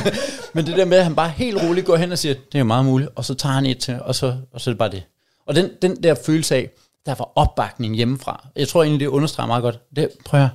[0.54, 2.64] men det der med, at han bare helt roligt går hen og siger, det er
[2.64, 4.90] meget muligt, og så tager han et til, og så, og så er det bare
[4.90, 5.02] det.
[5.46, 6.70] Og den, den der følelse af,
[7.06, 8.48] der var opbakning hjemmefra.
[8.56, 9.78] Jeg tror egentlig, det understreger meget godt.
[9.96, 10.48] Det, prøv at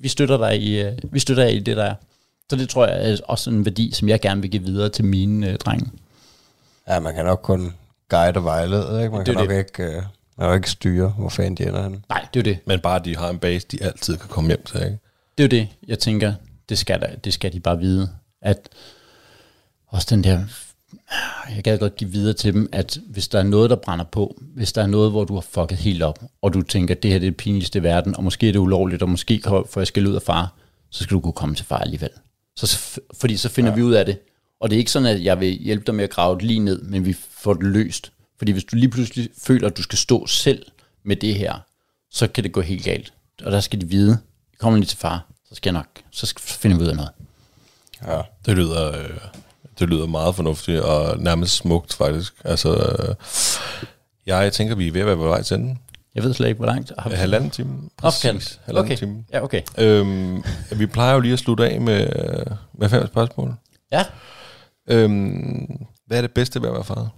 [0.00, 1.94] vi støtter dig i, øh, vi støtter dig i det, der er.
[2.50, 5.04] Så det tror jeg er også en værdi, som jeg gerne vil give videre til
[5.04, 5.90] mine øh, drenge.
[6.88, 7.74] Ja, man kan nok kun
[8.10, 9.10] guide og vejlede, ikke?
[9.10, 9.58] Man det kan nok det.
[9.58, 10.02] ikke, øh,
[10.38, 12.00] man kan ikke styre, hvor fanden de ender henne.
[12.08, 12.58] Nej, det er det.
[12.66, 14.98] Men bare, de har en base, de altid kan komme hjem til, ikke?
[15.38, 16.34] Det er jo det, jeg tænker,
[16.68, 18.10] det skal, der, det skal de bare vide.
[18.42, 18.68] At
[19.88, 20.44] også den der
[21.56, 24.36] jeg kan godt give videre til dem, at hvis der er noget, der brænder på,
[24.54, 27.10] hvis der er noget, hvor du har fucket helt op, og du tænker, at det
[27.10, 29.80] her det er det pinligste i verden, og måske er det ulovligt, og måske får
[29.80, 30.54] jeg skal ud af far,
[30.90, 32.10] så skal du kunne komme til far alligevel.
[32.56, 33.76] Så, fordi så finder ja.
[33.76, 34.18] vi ud af det.
[34.60, 36.60] Og det er ikke sådan, at jeg vil hjælpe dig med at grave det lige
[36.60, 38.12] ned, men vi får det løst.
[38.38, 40.66] Fordi hvis du lige pludselig føler, at du skal stå selv
[41.02, 41.54] med det her,
[42.10, 43.12] så kan det gå helt galt.
[43.44, 44.18] Og der skal de vide,
[44.58, 47.10] kommer lige til far, så skal jeg nok, så finder vi ud af noget.
[48.06, 49.10] Ja, det lyder, øh,
[49.78, 52.34] det lyder meget fornuftigt og nærmest smukt faktisk.
[52.44, 53.14] Altså, øh,
[54.26, 55.78] jeg tænker, vi er ved at være på vej til den.
[56.14, 56.92] Jeg ved slet ikke, hvor langt.
[56.98, 57.88] Har vi halvanden time.
[57.96, 58.60] Præcis.
[58.64, 58.96] Halvanden okay.
[58.96, 59.24] time.
[59.32, 59.62] Ja, okay.
[59.78, 62.08] Øhm, vi plejer jo lige at slutte af med,
[62.72, 63.54] med fem spørgsmål.
[63.92, 64.04] Ja.
[64.90, 67.10] Øhm, hvad er det bedste ved at være far?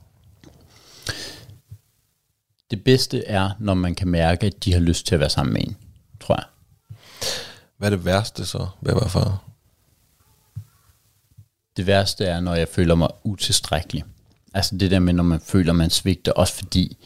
[2.71, 5.53] Det bedste er, når man kan mærke, at de har lyst til at være sammen
[5.53, 5.77] med en,
[6.21, 6.45] tror jeg.
[7.77, 9.45] Hvad er det værste så ved at være far?
[11.77, 14.05] Det værste er, når jeg føler mig utilstrækkelig.
[14.55, 16.97] Altså det der med, når man føler, man svigter, også fordi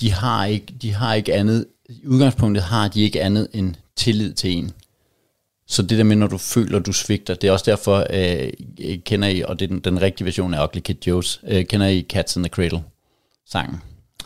[0.00, 4.34] de har ikke, de har ikke andet, i udgangspunktet har de ikke andet end tillid
[4.34, 4.72] til en.
[5.72, 8.98] Så det der med, når du føler, du svigter, det er også derfor, øh, øh,
[8.98, 11.86] kender I, og det er den, den rigtige version af Ugly Kid Joe's, øh, kender
[11.86, 12.82] I Cats in the Cradle
[13.46, 13.80] sangen?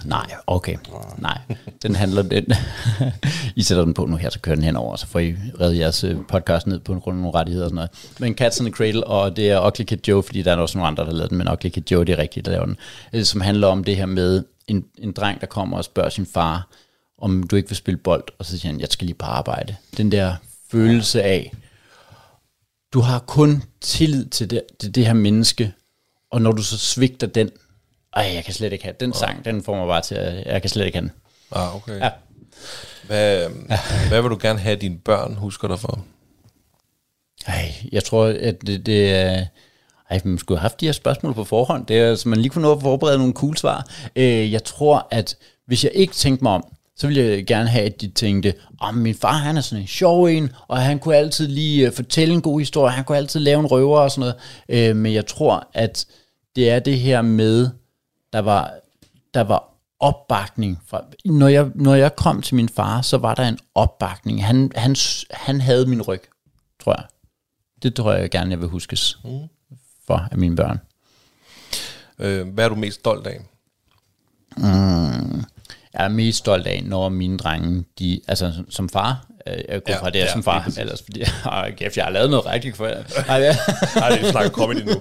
[0.04, 0.76] Nej, okay.
[1.18, 1.38] Nej,
[1.82, 2.22] den handler...
[2.22, 2.52] Den,
[3.56, 6.04] I sætter den på nu her, så kører den henover, så får I reddet jeres
[6.04, 7.90] øh, podcast ned på en grund af nogle rettigheder og sådan noget.
[8.18, 10.78] Men Cats in the Cradle, og det er Ugly Kid Joe, fordi der er også
[10.78, 12.66] nogle andre, der har lavet den, men Ugly Kid Joe, det er rigtigt, der laver
[12.66, 12.76] den.
[13.12, 16.26] Øh, som handler om det her med en, en dreng, der kommer og spørger sin
[16.34, 16.68] far,
[17.18, 19.76] om du ikke vil spille bold, og så siger han, jeg skal lige på arbejde.
[19.96, 20.34] Den der
[20.70, 21.52] følelse af,
[22.92, 25.72] du har kun tillid til det, til det her menneske,
[26.30, 27.50] og når du så svigter den,
[28.16, 30.62] ej, jeg kan slet ikke have den sang, den får mig bare til, at jeg
[30.62, 31.12] kan slet ikke have den.
[31.52, 32.00] Ah, okay.
[32.00, 32.10] Ja.
[33.06, 33.78] Hvad, ja.
[34.08, 36.04] hvad vil du gerne have, dine børn husker dig for?
[37.46, 39.46] Ej, jeg tror, at det, det er...
[40.10, 42.50] Ej, man skulle have haft de her spørgsmål på forhånd, det er, så man lige
[42.50, 43.86] kunne nå at forberede nogle cool svar.
[44.16, 45.36] Øh, jeg tror, at
[45.66, 48.94] hvis jeg ikke tænkte mig om, så ville jeg gerne have, at de tænkte, om
[48.94, 51.94] oh, min far han er sådan en sjov en, og han kunne altid lige uh,
[51.94, 54.34] fortælle en god historie, han kunne altid lave en røver og sådan
[54.68, 54.90] noget.
[54.90, 56.06] Uh, men jeg tror, at
[56.56, 57.70] det er det her med,
[58.32, 58.74] der var,
[59.34, 60.82] der var opbakning.
[60.86, 64.44] Fra, når, jeg, når jeg kom til min far, så var der en opbakning.
[64.44, 64.96] Han, han,
[65.30, 66.22] han havde min ryg,
[66.80, 67.04] tror jeg.
[67.82, 69.30] Det tror jeg gerne, jeg vil huskes mm.
[70.06, 70.80] for af mine børn.
[72.18, 73.40] Øh, hvad er du mest stolt af?
[74.56, 75.44] Mm,
[75.98, 79.92] jeg er mest stolt af, når mine drenge, de, altså som far, øh, jeg går
[79.92, 81.22] ja, fra det ja, som far, ellers fordi,
[81.52, 83.02] åh, kæft, jeg har lavet noget rigtigt for jer.
[83.26, 83.56] Nej, ja.
[83.96, 84.90] Nej, det er snakke comedy nu.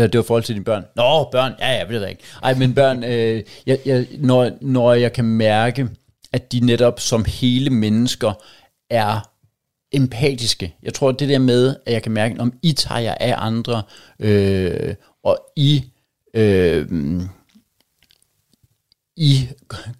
[0.00, 0.84] øh, det var forhold til dine børn.
[0.96, 2.22] Nå, børn, ja, ja, ved det ikke.
[2.42, 5.88] Ej, men børn, øh, jeg, jeg, når, når jeg kan mærke,
[6.32, 8.32] at de netop som hele mennesker
[8.90, 9.30] er
[9.92, 10.74] empatiske.
[10.82, 13.82] Jeg tror, det der med, at jeg kan mærke, om I tager jer af andre,
[14.18, 15.84] øh, og I...
[16.34, 16.86] Øh,
[19.16, 19.48] i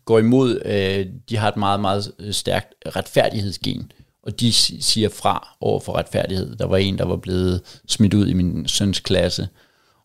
[0.05, 3.93] går imod, øh, de har et meget, meget øh, stærkt retfærdighedsgen,
[4.23, 6.57] og de siger fra over for retfærdighed.
[6.57, 9.49] Der var en, der var blevet smidt ud i min søns klasse,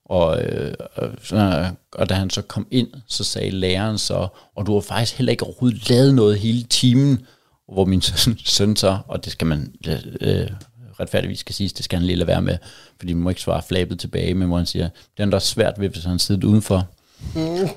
[0.06, 1.10] og, øh, og,
[1.94, 5.32] og da han så kom ind, så sagde læreren så, og du har faktisk heller
[5.32, 7.26] ikke overhovedet lavet noget hele timen,
[7.74, 9.74] hvor min søn, søn så, og det skal man
[10.22, 10.48] øh,
[11.00, 12.58] retfærdigvis skal siges, det skal han lige lade være med,
[13.00, 15.80] fordi man må ikke svare flabet tilbage, men hvor han siger, det er da svært
[15.80, 16.88] ved, hvis han sidder udenfor,
[17.36, 17.70] Mm.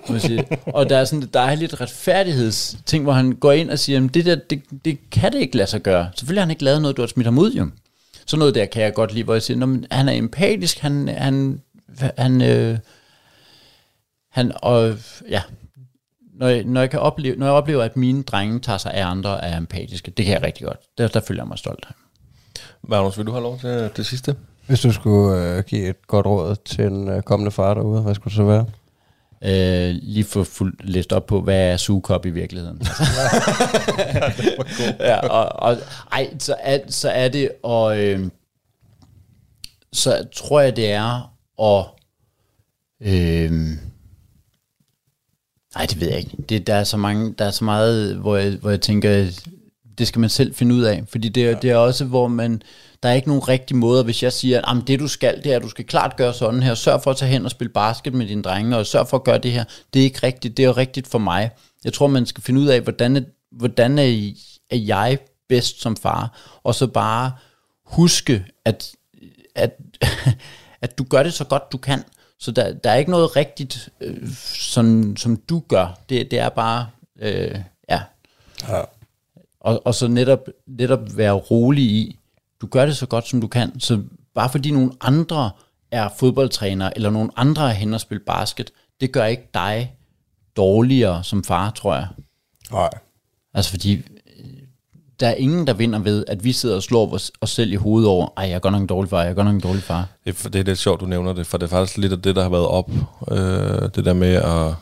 [0.66, 4.34] og der er sådan et dejligt retfærdighedsting, hvor han går ind og siger, det der,
[4.34, 6.10] det, det kan det ikke lade sig gøre.
[6.16, 7.68] Selvfølgelig har han ikke lavet noget, du har smidt ham ud, jo.
[8.26, 11.08] Sådan noget der kan jeg godt lide, hvor jeg siger, men han er empatisk, han,
[11.08, 11.60] han,
[12.18, 12.78] han, øh,
[14.30, 14.94] han og
[15.28, 15.42] ja,
[16.34, 19.06] når jeg, når, jeg kan opleve, når jeg oplever, at mine drenge tager sig af
[19.06, 20.78] andre, er empatiske, det kan jeg rigtig godt.
[20.98, 21.94] Der, der føler jeg mig stolt af.
[22.82, 24.36] Magnus, vil du have lov til det sidste?
[24.66, 28.14] Hvis du skulle øh, give et godt råd til en øh, kommende far derude, hvad
[28.14, 28.66] skulle det så være?
[29.44, 32.82] Øh, lige få fuld, læst op på, hvad er sugekop i virkeligheden.
[35.00, 35.76] ja, og, og,
[36.12, 38.28] ej, så er, så er det, og øh,
[39.92, 41.86] så tror jeg, det er at,
[43.00, 43.50] øh,
[45.74, 46.36] nej, det ved jeg ikke.
[46.48, 49.40] Det, der, er så mange, der er så meget, hvor jeg, hvor jeg tænker,
[49.98, 51.54] det skal man selv finde ud af, fordi det, ja.
[51.54, 52.62] det er også, hvor man,
[53.02, 55.56] der er ikke nogen rigtig måde, hvis jeg siger, at det du skal, det er,
[55.56, 58.14] at du skal klart gøre sådan her, sørg for at tage hen og spille basket
[58.14, 59.64] med dine drenge, og sørg for at gøre det her.
[59.94, 61.50] Det er ikke rigtigt, det er jo rigtigt for mig.
[61.84, 63.20] Jeg tror, man skal finde ud af, hvordan er,
[63.50, 64.30] hvordan er,
[64.70, 65.18] er jeg
[65.48, 67.32] bedst som far, og så bare
[67.84, 68.92] huske, at,
[69.54, 69.76] at,
[70.82, 72.04] at du gør det så godt du kan.
[72.38, 75.98] Så der, der er ikke noget rigtigt, øh, sådan, som du gør.
[76.08, 76.86] Det, det er bare,
[77.20, 78.00] øh, ja.
[78.68, 78.82] ja.
[79.62, 82.18] Og, og så netop, netop være rolig i,
[82.60, 83.80] du gør det så godt, som du kan.
[83.80, 84.02] Så
[84.34, 85.50] bare fordi nogle andre
[85.90, 89.96] er fodboldtræner, eller nogle andre er hen og spille basket, det gør ikke dig
[90.56, 92.06] dårligere som far, tror jeg.
[92.72, 92.90] Nej.
[93.54, 94.02] Altså fordi, øh,
[95.20, 97.76] der er ingen, der vinder ved, at vi sidder og slår os, os selv i
[97.76, 99.60] hovedet over, ej, jeg er godt nok en dårlig far, jeg er godt nok en
[99.60, 100.08] dårlig far.
[100.24, 102.36] Det, det er lidt sjovt, du nævner det, for det er faktisk lidt af det,
[102.36, 102.90] der har været op.
[103.30, 104.74] Øh, det der med at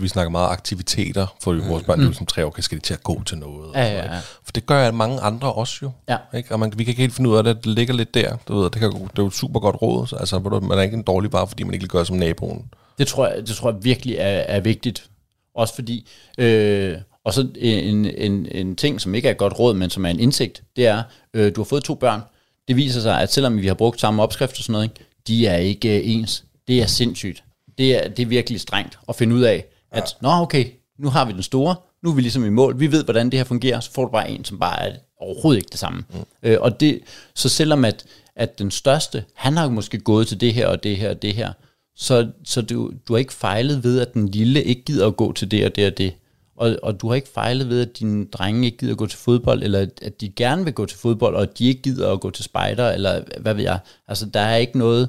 [0.00, 1.68] vi snakker meget aktiviteter for mm.
[1.68, 2.12] vores børn, mm.
[2.12, 3.74] som tre år, okay, skal de til at gå til noget?
[3.74, 4.18] Ja, ja, ja.
[4.44, 5.90] For det gør mange andre også jo.
[6.08, 6.16] Ja.
[6.34, 6.52] Ikke?
[6.52, 8.36] Og man, vi kan ikke helt finde ud af det, det ligger lidt der.
[8.48, 10.16] Du ved, det, kan, det er jo et super godt råd.
[10.20, 12.64] Altså, man er ikke en dårlig bare, fordi man ikke gør som naboen.
[12.98, 15.10] Det tror jeg, det tror jeg virkelig er, er vigtigt.
[15.54, 19.74] Også fordi, øh, og så en, en, en ting, som ikke er et godt råd,
[19.74, 21.02] men som er en indsigt, det er,
[21.34, 22.20] øh, du har fået to børn.
[22.68, 25.46] Det viser sig, at selvom vi har brugt samme opskrift og sådan noget, ikke, de
[25.46, 26.44] er ikke øh, ens.
[26.68, 27.44] Det er sindssygt
[27.78, 30.28] det er, det er virkelig strengt at finde ud af, at ja.
[30.28, 30.66] nå okay,
[30.98, 33.38] nu har vi den store, nu er vi ligesom i mål, vi ved, hvordan det
[33.38, 36.04] her fungerer, så får du bare en, som bare er overhovedet ikke det samme.
[36.10, 36.18] Mm.
[36.42, 37.00] Øh, og det,
[37.34, 38.04] så selvom at,
[38.36, 41.34] at den største, han har måske gået til det her og det her og det
[41.34, 41.52] her,
[41.96, 45.32] så, så du, du har ikke fejlet ved, at den lille ikke gider at gå
[45.32, 46.12] til det og det og det.
[46.56, 49.18] og, og du har ikke fejlet ved, at dine drenge ikke gider at gå til
[49.18, 52.30] fodbold, eller at de gerne vil gå til fodbold, og de ikke gider at gå
[52.30, 53.78] til spejder, eller hvad ved jeg.
[54.08, 55.08] Altså, der er ikke noget...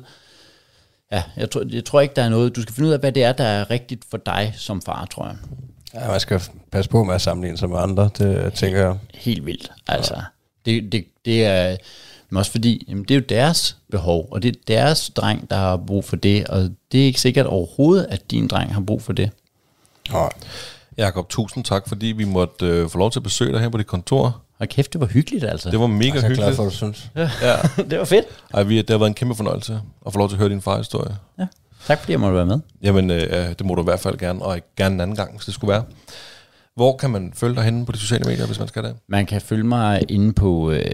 [1.11, 2.55] Ja, jeg tror, jeg tror ikke, der er noget...
[2.55, 5.05] Du skal finde ud af, hvad det er, der er rigtigt for dig som far,
[5.05, 5.35] tror jeg.
[5.93, 6.41] Ja, man skal
[6.71, 8.97] passe på med at sammenligne sig med andre, det tænker jeg.
[9.13, 10.13] Helt vildt, altså.
[10.15, 10.21] Ja.
[10.65, 11.77] Det, det, det er...
[12.29, 15.55] Men også fordi, jamen, det er jo deres behov, og det er deres dreng, der
[15.55, 19.01] har brug for det, og det er ikke sikkert overhovedet, at din dreng har brug
[19.01, 19.31] for det.
[20.13, 20.27] Ja.
[20.97, 23.77] Jakob, tusind tak, fordi vi måtte øh, få lov til at besøge dig her på
[23.77, 24.41] dit kontor.
[24.59, 25.71] Og kæft, det var hyggeligt altså.
[25.71, 26.23] Det var mega hyggeligt.
[26.23, 27.11] Jeg er glad for, du synes.
[27.15, 27.55] Ja, ja.
[27.89, 28.25] det var fedt.
[28.53, 30.61] Ej, vi, det har været en kæmpe fornøjelse at få lov til at høre din
[30.61, 31.15] farhistorie.
[31.39, 31.47] Ja.
[31.87, 32.59] Tak fordi jeg måtte være med.
[32.81, 35.45] Jamen, øh, det må du i hvert fald gerne, og gerne en anden gang, hvis
[35.45, 35.83] det skulle være.
[36.75, 38.95] Hvor kan man følge dig henne på de sociale medier, hvis man skal det?
[39.07, 40.85] Man kan følge mig inde på øh,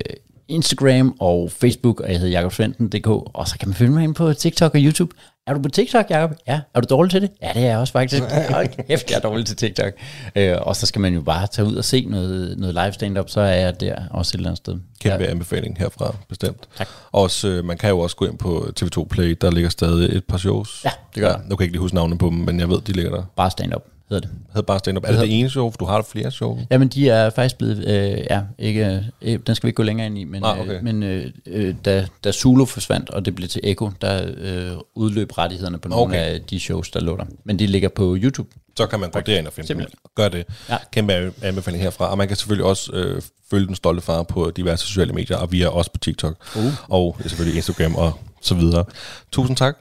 [0.47, 4.33] Instagram og Facebook, og jeg hedder jakobsventen.dk, og så kan man følge mig inde på
[4.33, 5.15] TikTok og YouTube.
[5.47, 6.31] Er du på TikTok, Jacob?
[6.47, 6.61] Ja.
[6.73, 7.31] Er du dårlig til det?
[7.41, 8.23] Ja, det er jeg også faktisk.
[8.49, 9.93] Hold kæft, jeg er dårlig til TikTok.
[10.35, 13.29] Øh, og så skal man jo bare tage ud og se noget, noget live stand-up,
[13.29, 14.77] så er jeg der også et eller andet sted.
[14.99, 15.29] Kæmpe ja.
[15.29, 16.67] anbefaling herfra, bestemt.
[16.77, 16.87] Tak.
[17.11, 20.23] Også, øh, man kan jo også gå ind på TV2 Play, der ligger stadig et
[20.25, 20.81] par shows.
[20.85, 22.69] Ja, det gør ja, Nu kan jeg ikke lige huske navnet på dem, men jeg
[22.69, 23.23] ved, de ligger der.
[23.35, 24.37] Bare stand-up hedder det.
[24.47, 25.03] Hedder bare stand-up.
[25.03, 26.59] Er det det ene show, for du har flere show?
[26.71, 30.07] Jamen, de er faktisk blevet, øh, ja, ikke, øh, den skal vi ikke gå længere
[30.07, 30.77] ind i, men, ah, okay.
[30.77, 34.71] øh, men øh, øh da, da Zulu forsvandt, og det blev til Echo, der øh,
[34.95, 36.17] udløb rettighederne på nogle okay.
[36.17, 37.25] af de shows, der lå der.
[37.43, 38.49] Men de ligger på YouTube.
[38.77, 39.85] Så kan man gå derind og finde dem.
[40.15, 40.45] Gør det.
[40.69, 40.77] Ja.
[40.91, 42.11] Kæmpe anbefaling herfra.
[42.11, 45.51] Og man kan selvfølgelig også øh, følge den stolte far på diverse sociale medier, og
[45.51, 46.73] vi er også på TikTok, uh.
[46.89, 48.85] og selvfølgelig Instagram og så videre.
[49.31, 49.77] Tusind tak.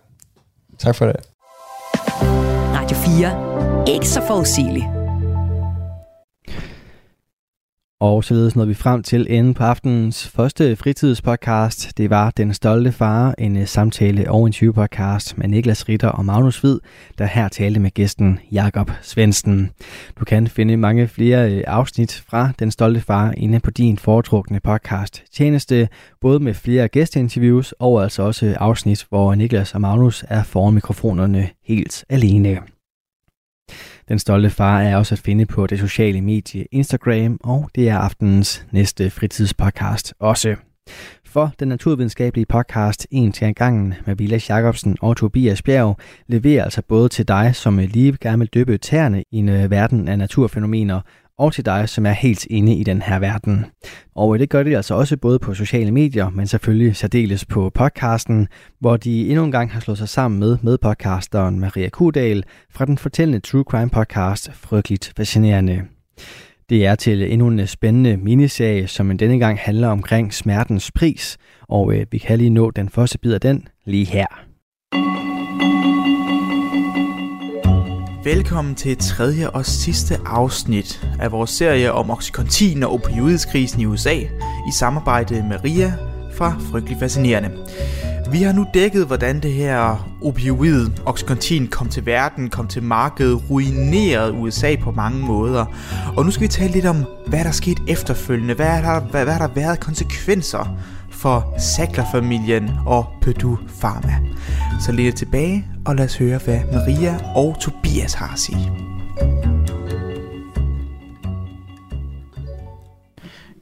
[0.78, 1.16] Tak for det.
[2.74, 3.94] Radio 4.
[3.94, 5.03] Ikke så forudsigeligt.
[8.00, 11.98] Og således nåede vi frem til enden på aftenens første fritidspodcast.
[11.98, 16.24] Det var Den Stolte Far, en øh, samtale og en podcast med Niklas Ritter og
[16.24, 16.78] Magnus Hvid,
[17.18, 19.70] der her talte med gæsten Jakob Svensen.
[20.18, 24.60] Du kan finde mange flere øh, afsnit fra Den Stolte Far inde på din foretrukne
[24.60, 25.88] podcast tjeneste,
[26.20, 31.48] både med flere gæsteinterviews og altså også afsnit, hvor Niklas og Magnus er foran mikrofonerne
[31.66, 32.73] helt alene.
[34.08, 37.98] Den stolte far er også at finde på det sociale medie Instagram, og det er
[37.98, 40.56] aftenens næste fritidspodcast også.
[41.26, 45.96] For den naturvidenskabelige podcast En til en gangen med Villa Jacobsen og Tobias Bjerg
[46.26, 50.08] leverer altså både til dig, som lige gerne vil dyppe tæerne i en øh, verden
[50.08, 51.00] af naturfænomener,
[51.38, 53.66] og til dig, som er helt inde i den her verden.
[54.14, 57.70] Og øh, det gør de altså også både på sociale medier, men selvfølgelig særdeles på
[57.70, 58.48] podcasten,
[58.80, 62.98] hvor de endnu en gang har slået sig sammen med medpodcasteren Maria Kudal fra den
[62.98, 65.82] fortællende True Crime podcast Frygteligt Fascinerende.
[66.68, 71.36] Det er til endnu en spændende miniserie, som denne gang handler omkring smertens pris,
[71.68, 74.26] og øh, vi kan lige nå den første bid af den lige her.
[78.24, 84.14] Velkommen til tredje og sidste afsnit af vores serie om Oxycontin og opioidskrisen i USA
[84.68, 85.92] i samarbejde med RIA
[86.36, 87.50] fra Frygtelig Fascinerende.
[88.30, 93.50] Vi har nu dækket, hvordan det her opioid, Oxycontin, kom til verden, kom til markedet,
[93.50, 95.64] ruinerede USA på mange måder.
[96.16, 99.38] Og nu skal vi tale lidt om, hvad der skete efterfølgende, hvad der, hvad, hvad
[99.38, 100.78] der været konsekvenser
[101.24, 104.14] for Sackler-familien og Purdue Pharma.
[104.80, 108.72] Så lidt tilbage, og lad os høre, hvad Maria og Tobias har at sige.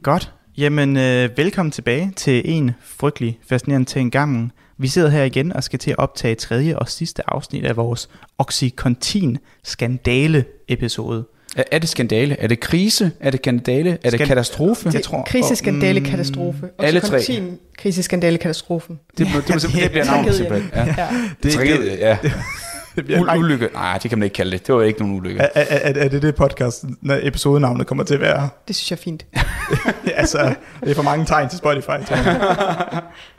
[0.03, 0.33] Godt.
[0.59, 4.53] Jamen, øh, velkommen tilbage til en frygtelig fascinerende ting gangen.
[4.79, 8.09] Vi sidder her igen og skal til at optage tredje og sidste afsnit af vores
[8.39, 11.25] Oxycontin-skandale-episode.
[11.57, 12.37] Er, er det skandale?
[12.39, 13.11] Er det krise?
[13.21, 13.99] Er det skandale?
[14.05, 14.91] Er det Skan- katastrofe?
[14.95, 16.67] Jeg tror, krise, skandale, mm, katastrofe.
[16.79, 17.21] Og alle tre.
[17.79, 18.99] Krise, skandale, katastrofen.
[19.19, 20.71] Det, må, det, må, det bliver navnet simpelthen.
[20.77, 20.95] Ja.
[20.99, 21.09] ja.
[21.43, 22.17] Det, Tragedie, ja.
[22.23, 22.33] Det
[23.05, 23.69] bliver ulykke.
[23.73, 24.67] Nej, det kan man ikke kalde det.
[24.67, 25.41] Det var ikke nogen ulykke.
[25.41, 28.49] Er, er, er, er det det podcast, når episodenavnet kommer til at være?
[28.69, 29.27] Det synes jeg er fint.
[30.21, 31.91] altså, det er for mange tegn til Spotify.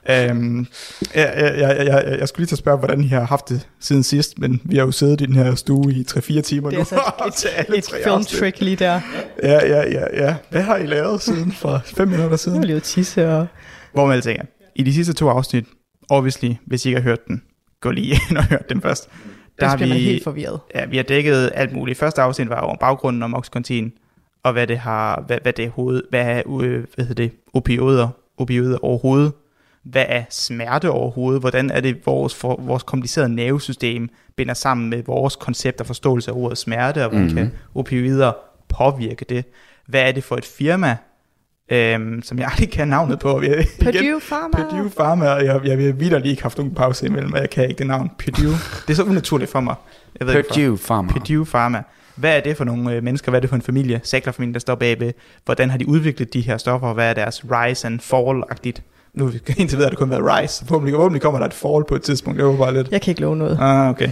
[0.10, 0.68] øhm,
[1.16, 3.68] jeg, jeg, jeg, jeg, jeg skulle lige til at spørge, hvordan I har haft det
[3.80, 6.80] siden sidst, men vi har jo siddet i den her stue i 3-4 timer det
[6.80, 7.26] er nu.
[7.26, 9.02] Altså et, et, et film trick lige der.
[9.44, 10.36] Ja, ja, ja, ja.
[10.50, 12.56] Hvad har I lavet siden for 5 minutter siden?
[12.56, 13.48] Jeg har levet tisse og...
[13.94, 14.44] Hvor man tænker,
[14.76, 15.66] i de sidste to afsnit,
[16.10, 17.42] obviously, hvis I ikke har hørt den,
[17.82, 19.10] gå lige ind og hør den først
[19.60, 20.60] der har vi, helt forvirret.
[20.76, 22.00] Ja, vi har dækket alt muligt.
[22.00, 23.94] Første afsnit var over baggrunden om Oxycontin,
[24.44, 27.32] og hvad det har, hvad, hvad det er hoved, hvad er, øh, hvad hedder det,
[27.54, 29.32] opioider, opioider overhovedet,
[29.84, 35.04] hvad er smerte overhovedet, hvordan er det vores, for, vores komplicerede nervesystem binder sammen med
[35.04, 37.38] vores koncept og forståelse af ordet smerte, og hvordan mm-hmm.
[37.38, 38.32] kan opioider
[38.70, 39.46] påvirke det,
[39.88, 40.98] hvad er det for et firma,
[41.74, 43.42] øhm, som jeg aldrig kan navnet på.
[43.42, 44.64] Jeg, Purdue Pharma.
[44.64, 47.50] Purdue Pharma, og jeg, jeg, jeg videre lige ikke haft nogen pause imellem, og jeg
[47.50, 48.12] kan ikke det navn.
[48.24, 48.56] Purdue.
[48.88, 49.76] det er så unaturligt for mig.
[50.20, 51.12] Jeg ved Purdue Pharma.
[51.12, 51.84] Purdue Pharma.
[52.16, 54.60] hvad er det for nogle øh, mennesker, hvad er det for en familie, Sackler-familien, der
[54.60, 55.14] står bagved,
[55.46, 58.82] hvordan har de udviklet de her stoffer, hvad er deres rise and fall-agtigt?
[59.14, 59.26] Nu
[59.58, 62.02] indtil videre har det kun været rise, forhåbentlig, forhåbentlig kommer der et fall på et
[62.02, 62.92] tidspunkt, det var bare lidt.
[62.92, 63.58] Jeg kan ikke love noget.
[63.62, 64.10] Ah, okay.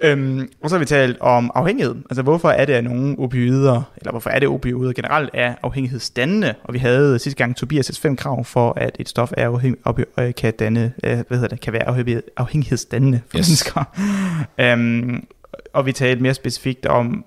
[0.00, 1.94] Øhm, og så har vi talt om afhængighed.
[2.10, 6.54] Altså hvorfor er det, at nogle opioider, eller hvorfor er det opioider generelt er afhængighedsdannende?
[6.64, 9.78] Og vi havde sidste gang Tobias' fem krav for, at et stof er afhæng,
[10.18, 13.48] øh, kan, danne, øh, hvad hedder det, kan være afhængighedsdannende for yes.
[13.48, 13.84] mennesker.
[14.58, 15.26] øhm,
[15.72, 17.24] og vi talte mere specifikt om,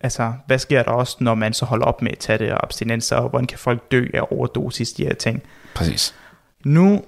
[0.00, 2.62] altså, hvad sker der også, når man så holder op med at tage det, og
[2.62, 5.42] abstinenser, og hvordan kan folk dø af overdosis, de her ting.
[5.74, 6.14] Præcis.
[6.64, 7.02] Nu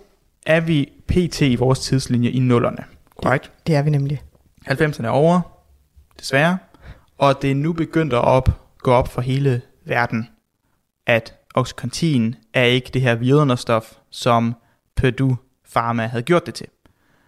[0.46, 1.40] er vi pt.
[1.40, 2.84] i vores tidslinje i nullerne,
[3.22, 3.44] korrekt?
[3.44, 4.22] Det, det er vi nemlig.
[4.68, 5.40] 90'erne er over,
[6.20, 6.58] desværre,
[7.18, 8.48] og det er nu begyndt at op,
[8.78, 10.28] gå op for hele verden,
[11.06, 14.54] at Oxycontin er ikke det her vidunderstof, som
[14.96, 15.36] Purdue
[15.72, 16.66] Pharma havde gjort det til.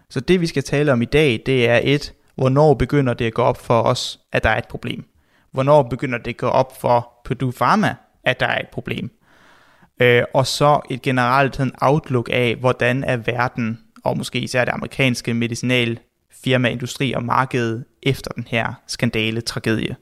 [0.09, 3.33] Så det vi skal tale om i dag, det er et, hvornår begynder det at
[3.33, 5.05] gå op for os, at der er et problem.
[5.51, 9.11] Hvornår begynder det at gå op for Purdue Pharma, at der er et problem.
[10.01, 14.71] Øh, og så et generelt sådan outlook af, hvordan er verden, og måske især det
[14.71, 15.99] amerikanske medicinal
[16.43, 19.95] firma, industri og marked efter den her skandale, tragedie.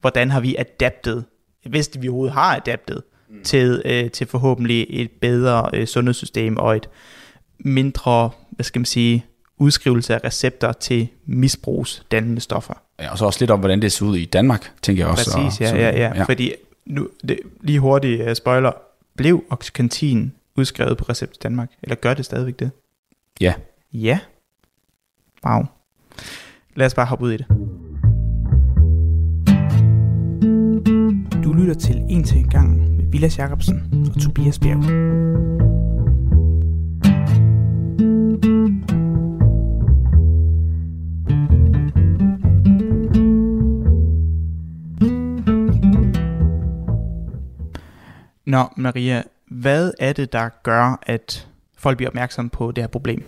[0.00, 1.24] Hvordan har vi adaptet,
[1.66, 3.42] hvis vi overhovedet har adaptet, mm.
[3.44, 6.88] til, øh, til forhåbentlig et bedre øh, sundhedssystem og et
[7.58, 9.24] mindre, hvad skal man sige,
[9.58, 12.74] udskrivelse af recepter til misbrugsdannende stoffer.
[13.00, 15.38] Ja, og så også lidt om, hvordan det ser ud i Danmark, tænker jeg også.
[15.38, 16.22] Præcis, ja, ja, ja, ja.
[16.22, 16.52] Fordi
[16.86, 18.72] nu, det, lige hurtigt uh, spoiler,
[19.16, 21.70] blev Oxycontin udskrevet på recept i Danmark?
[21.82, 22.70] Eller gør det stadigvæk det?
[23.40, 23.54] Ja.
[23.92, 24.18] Ja.
[25.46, 25.64] Wow.
[26.74, 27.46] Lad os bare hoppe ud i det.
[31.44, 34.78] Du lytter til En til en gang med Vilas Jacobsen og Tobias Bjerg.
[48.46, 51.48] Nå, Maria, hvad er det, der gør, at
[51.78, 53.24] folk bliver opmærksomme på det her problem?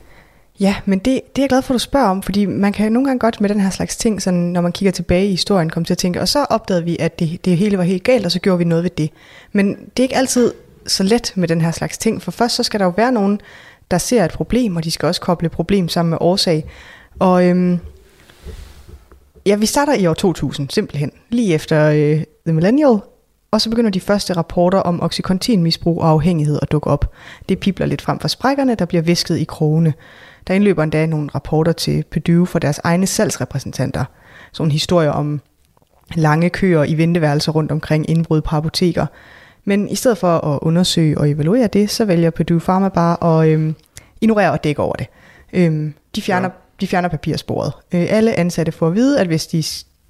[0.60, 2.92] Ja, men det, det er jeg glad for, at du spørger om, fordi man kan
[2.92, 5.70] nogle gange godt med den her slags ting, sådan, når man kigger tilbage i historien,
[5.70, 8.26] komme til at tænke, og så opdagede vi, at det, det hele var helt galt,
[8.26, 9.10] og så gjorde vi noget ved det.
[9.52, 10.52] Men det er ikke altid
[10.86, 13.40] så let med den her slags ting, for først så skal der jo være nogen,
[13.90, 16.64] der ser et problem, og de skal også koble problem sammen med årsag.
[17.18, 17.78] Og øhm,
[19.46, 22.98] ja, vi starter i år 2000, simpelthen, lige efter øh, The Millennial,
[23.54, 27.12] og så begynder de første rapporter om oxycontin-misbrug og afhængighed at dukke op.
[27.48, 29.94] Det pipler lidt frem for sprækkerne, der bliver visket i krogene.
[30.46, 34.04] Der indløber endda nogle rapporter til Purdue for deres egne salgsrepræsentanter.
[34.52, 35.40] Sådan historier om
[36.14, 39.06] lange køer i venteværelser rundt omkring indbrud på apoteker.
[39.64, 43.48] Men i stedet for at undersøge og evaluere det, så vælger Purdue Pharma bare at
[43.48, 43.74] øhm,
[44.20, 45.06] ignorere og dække over det.
[45.52, 46.54] Øhm, de, fjerner, ja.
[46.80, 47.72] de fjerner papirsporet.
[47.92, 49.64] Øh, alle ansatte får at vide, at hvis de,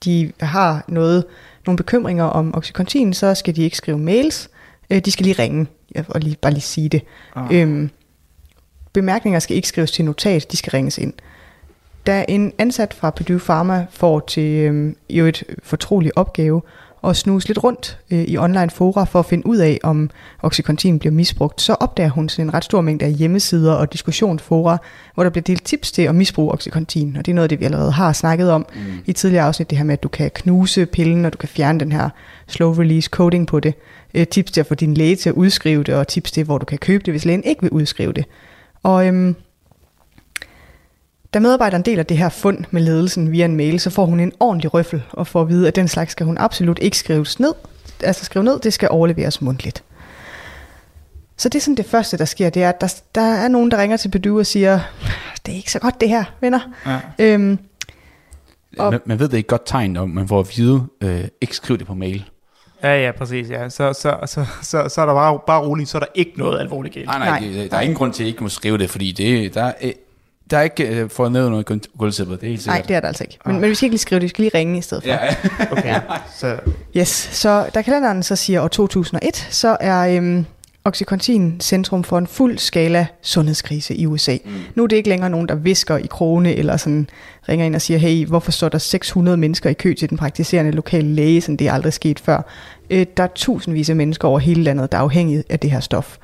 [0.05, 1.25] de har noget,
[1.67, 4.51] nogle bekymringer om Oxycontin, så skal de ikke skrive mails.
[4.91, 5.67] Øh, de skal lige ringe
[6.09, 7.03] og lige, bare lige sige det.
[7.37, 7.61] Ah.
[7.61, 7.91] Øhm,
[8.93, 11.13] bemærkninger skal ikke skrives til notat, de skal ringes ind.
[12.07, 16.63] Da en ansat fra Purdue Pharma får til øh, jo et fortrolig opgave
[17.11, 20.11] at snuse lidt rundt øh, i online fora for at finde ud af, om
[20.43, 24.79] Oxycontin bliver misbrugt, så opdager hun sådan en ret stor mængde af hjemmesider og diskussionsfora,
[25.15, 27.17] hvor der bliver delt tips til at misbruge Oxycontin.
[27.17, 28.81] Og det er noget af det, vi allerede har snakket om mm.
[29.07, 31.81] i tidligere afsnit, det her med, at du kan knuse pillen, og du kan fjerne
[31.81, 32.09] den her
[32.47, 33.75] slow release coating på det.
[34.15, 36.59] Øh, tips til at få din læge til at udskrive det, og tips til, hvor
[36.59, 38.25] du kan købe det, hvis lægen ikke vil udskrive det.
[38.83, 39.37] Og øhm,
[41.35, 44.33] da medarbejderen deler det her fund med ledelsen via en mail, så får hun en
[44.41, 47.55] ordentlig røffel og får at vide, at den slags skal hun absolut ikke skrives ned.
[48.03, 49.85] Altså skrive ned, det skal overleveres mundtligt.
[51.37, 53.71] Så det er sådan det første, der sker, det er, at der, der er nogen,
[53.71, 54.81] der ringer til Bedu og siger,
[55.47, 56.61] det er ikke så godt det her, venner.
[56.87, 56.99] Ja.
[57.19, 57.59] Øhm,
[58.79, 61.57] og man, man ved det ikke godt tegn, når man får at vide, øh, ikke
[61.57, 62.25] skriv det på mail.
[62.83, 63.51] Ja, ja, præcis.
[63.51, 63.69] Ja.
[63.69, 66.61] Så, så, så, så, så er der bare, bare roligt, så er der ikke noget
[66.61, 67.07] alvorligt galt.
[67.07, 67.39] Nej, nej, nej.
[67.39, 69.73] Det, der er ingen grund til, at I ikke må skrive det, fordi det, der,
[69.81, 69.93] er,
[70.51, 72.79] der er ikke uh, fået ned noget gulvtæppet, det er helt sikkert.
[72.79, 73.39] Nej, det er der altså ikke.
[73.47, 73.61] Men, ah.
[73.61, 75.11] men vi skal ikke lige skrive det, vi skal lige ringe i stedet for.
[75.11, 75.35] Ja,
[75.73, 75.85] okay.
[75.85, 76.01] ja.
[76.37, 76.57] Så.
[76.97, 80.47] Yes, så da kalenderen så siger år 2001, så er øhm,
[80.87, 84.37] Oxycontin centrum for en fuld skala sundhedskrise i USA.
[84.45, 84.51] Mm.
[84.75, 87.09] Nu er det ikke længere nogen, der visker i krone, eller sådan
[87.49, 90.71] ringer ind og siger, hey, hvorfor står der 600 mennesker i kø til den praktiserende
[90.71, 92.43] lokale læge, som det er aldrig sket før.
[92.91, 95.81] Øh, der er tusindvis af mennesker over hele landet, der er afhængige af det her
[95.81, 96.17] stof.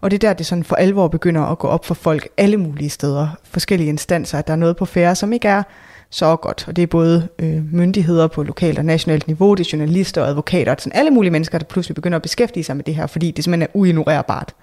[0.00, 2.56] Og det er der, det sådan for alvor begynder at gå op for folk alle
[2.56, 5.62] mulige steder, forskellige instanser, at der er noget på færre, som ikke er
[6.10, 6.64] så godt.
[6.68, 10.28] Og det er både øh, myndigheder på lokalt og nationalt niveau, det er journalister og
[10.28, 13.30] advokater, sådan alle mulige mennesker, der pludselig begynder at beskæftige sig med det her, fordi
[13.30, 14.54] det simpelthen er uignorerbart.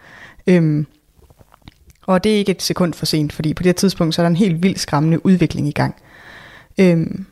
[0.47, 0.87] Øhm,
[2.01, 4.23] og det er ikke et sekund for sent, fordi på det her tidspunkt, så er
[4.23, 5.95] der en helt vild skræmmende udvikling i gang.
[6.77, 7.25] Øhm,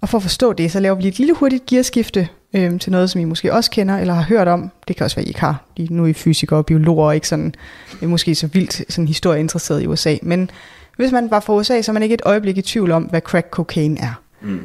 [0.00, 3.10] Og for at forstå det, så laver vi et lille hurtigt gearskifte øh, til noget,
[3.10, 4.70] som I måske også kender eller har hørt om.
[4.88, 5.64] Det kan også være, I ikke har.
[5.76, 7.54] I nu er I fysikere og biologer og ikke sådan,
[8.02, 10.16] er måske så vildt sådan historieinteresseret i USA.
[10.22, 10.50] Men
[10.96, 13.20] hvis man var fra USA, så er man ikke et øjeblik i tvivl om, hvad
[13.20, 14.22] crack cocaine er.
[14.42, 14.60] Mm.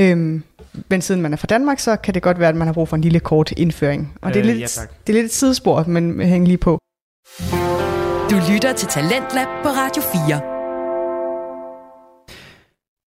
[0.00, 0.42] Øhm,
[0.88, 2.88] men siden man er fra Danmark, så kan det godt være, at man har brug
[2.88, 4.12] for en lille kort indføring.
[4.20, 6.78] Og det er, øh, lidt, ja, det er lidt et sidespor, men hænger lige på.
[8.30, 10.59] Du lytter til Talentlab på Radio 4.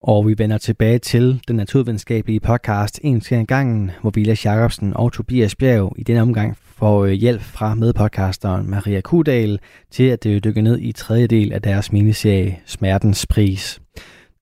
[0.04, 4.94] Og vi vender tilbage til den naturvidenskabelige podcast En til en gangen, hvor Vilas Jacobsen
[4.96, 9.60] og Tobias Bjerg i denne omgang får øh, hjælp fra medpodcasteren Maria Kudal
[9.92, 13.82] til at øh, dykke ned i tredje del af deres miniserie Smertens Pris.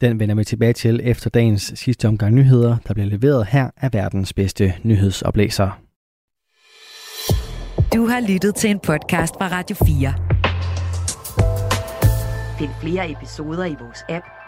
[0.02, 3.94] Den vender vi tilbage til efter dagens sidste omgang nyheder, der bliver leveret her af
[3.94, 5.82] verdens bedste nyhedsoplæser.
[7.94, 10.14] Du har lyttet til en podcast fra Radio 4.
[12.60, 14.26] Find flere episoder i vores app,